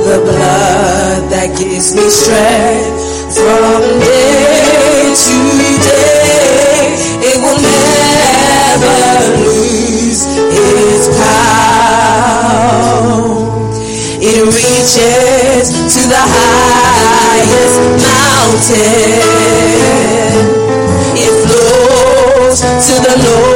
[0.06, 5.39] The blood that gives me strength from day to
[5.90, 6.94] day.
[7.31, 9.02] It will never
[9.43, 10.23] lose
[10.55, 12.55] its power.
[14.23, 19.24] It reaches to the highest mountain.
[21.27, 23.53] It flows to the lowest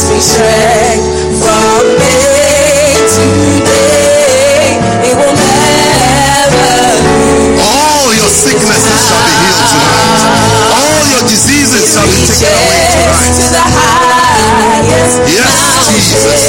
[0.00, 1.04] gives me strength
[1.44, 3.24] from day to
[3.68, 4.80] day.
[5.04, 6.72] It will never
[7.04, 7.60] lose.
[7.60, 10.72] All your sicknesses shall be healed tonight.
[10.72, 13.52] All your diseases shall be taken away to tonight.
[13.52, 15.52] the highest Yes,
[15.92, 16.40] Jesus.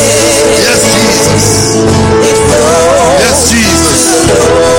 [0.63, 1.75] Yes, Jesus.
[3.19, 4.70] Yes, Jesus.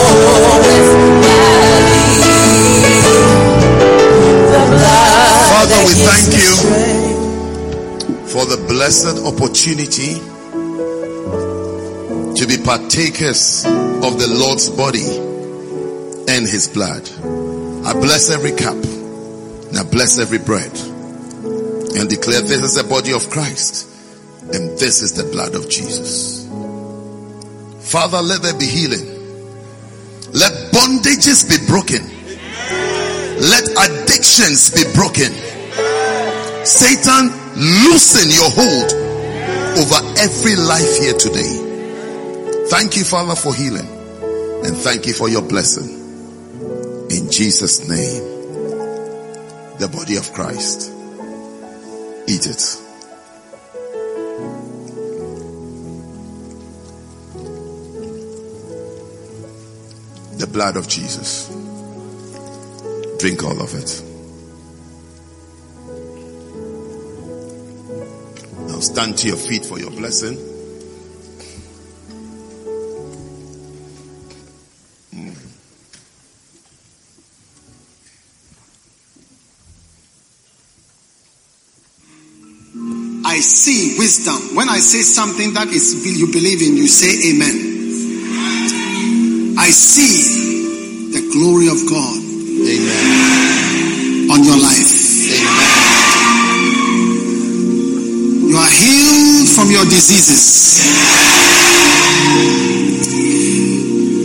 [8.83, 10.15] Blessed opportunity
[12.35, 15.07] to be partakers of the Lord's body
[16.27, 17.09] and his blood.
[17.87, 20.73] I bless every cup and I bless every bread
[21.95, 23.89] and declare this is the body of Christ
[24.53, 26.45] and this is the blood of Jesus.
[27.89, 29.07] Father, let there be healing.
[30.33, 32.03] Let bondages be broken.
[33.39, 35.31] Let addictions be broken.
[36.67, 38.93] Satan, loosen your hold
[39.79, 42.67] over every life here today.
[42.69, 43.89] Thank you, Father, for healing.
[44.65, 45.89] And thank you for your blessing.
[47.11, 48.23] In Jesus' name,
[49.79, 50.91] the body of Christ.
[52.29, 52.79] Eat it.
[60.39, 61.49] The blood of Jesus.
[63.19, 64.12] Drink all of it.
[68.83, 70.37] Stand to your feet for your blessing.
[83.25, 84.57] I see wisdom.
[84.57, 87.71] When I say something that is you believe in, you say amen.
[89.59, 92.19] I see the glory of God
[92.69, 94.31] Amen.
[94.31, 94.92] on your life.
[99.63, 100.83] From your diseases.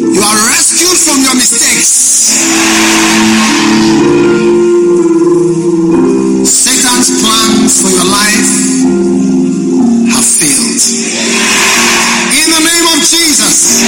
[0.02, 1.94] You are rescued from your mistakes.
[6.42, 8.50] Satan's plans for your life
[10.10, 10.82] have failed.
[12.34, 13.86] In the name of Jesus,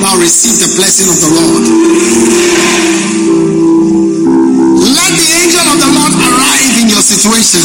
[0.00, 2.99] now receive the blessing of the Lord.
[7.10, 7.58] Situation.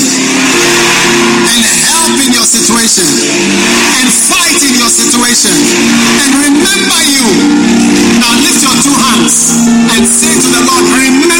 [1.53, 3.05] And help in your situation.
[3.05, 5.53] And fight in your situation.
[5.53, 7.29] And remember you.
[8.17, 11.34] Now lift your two hands and say to the Lord, Remember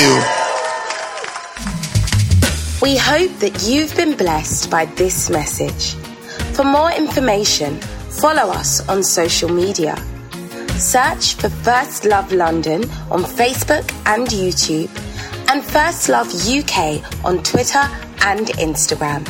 [0.00, 0.12] you.
[2.80, 5.94] We hope that you've been blessed by this message.
[6.54, 7.78] For more information,
[8.22, 9.96] follow us on social media.
[10.78, 14.90] Search for First Love London on Facebook and YouTube,
[15.50, 16.28] and First Love
[16.58, 17.84] UK on Twitter
[18.22, 19.28] and Instagram.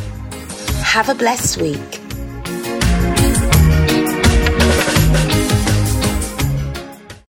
[0.85, 1.90] Have a blessed week.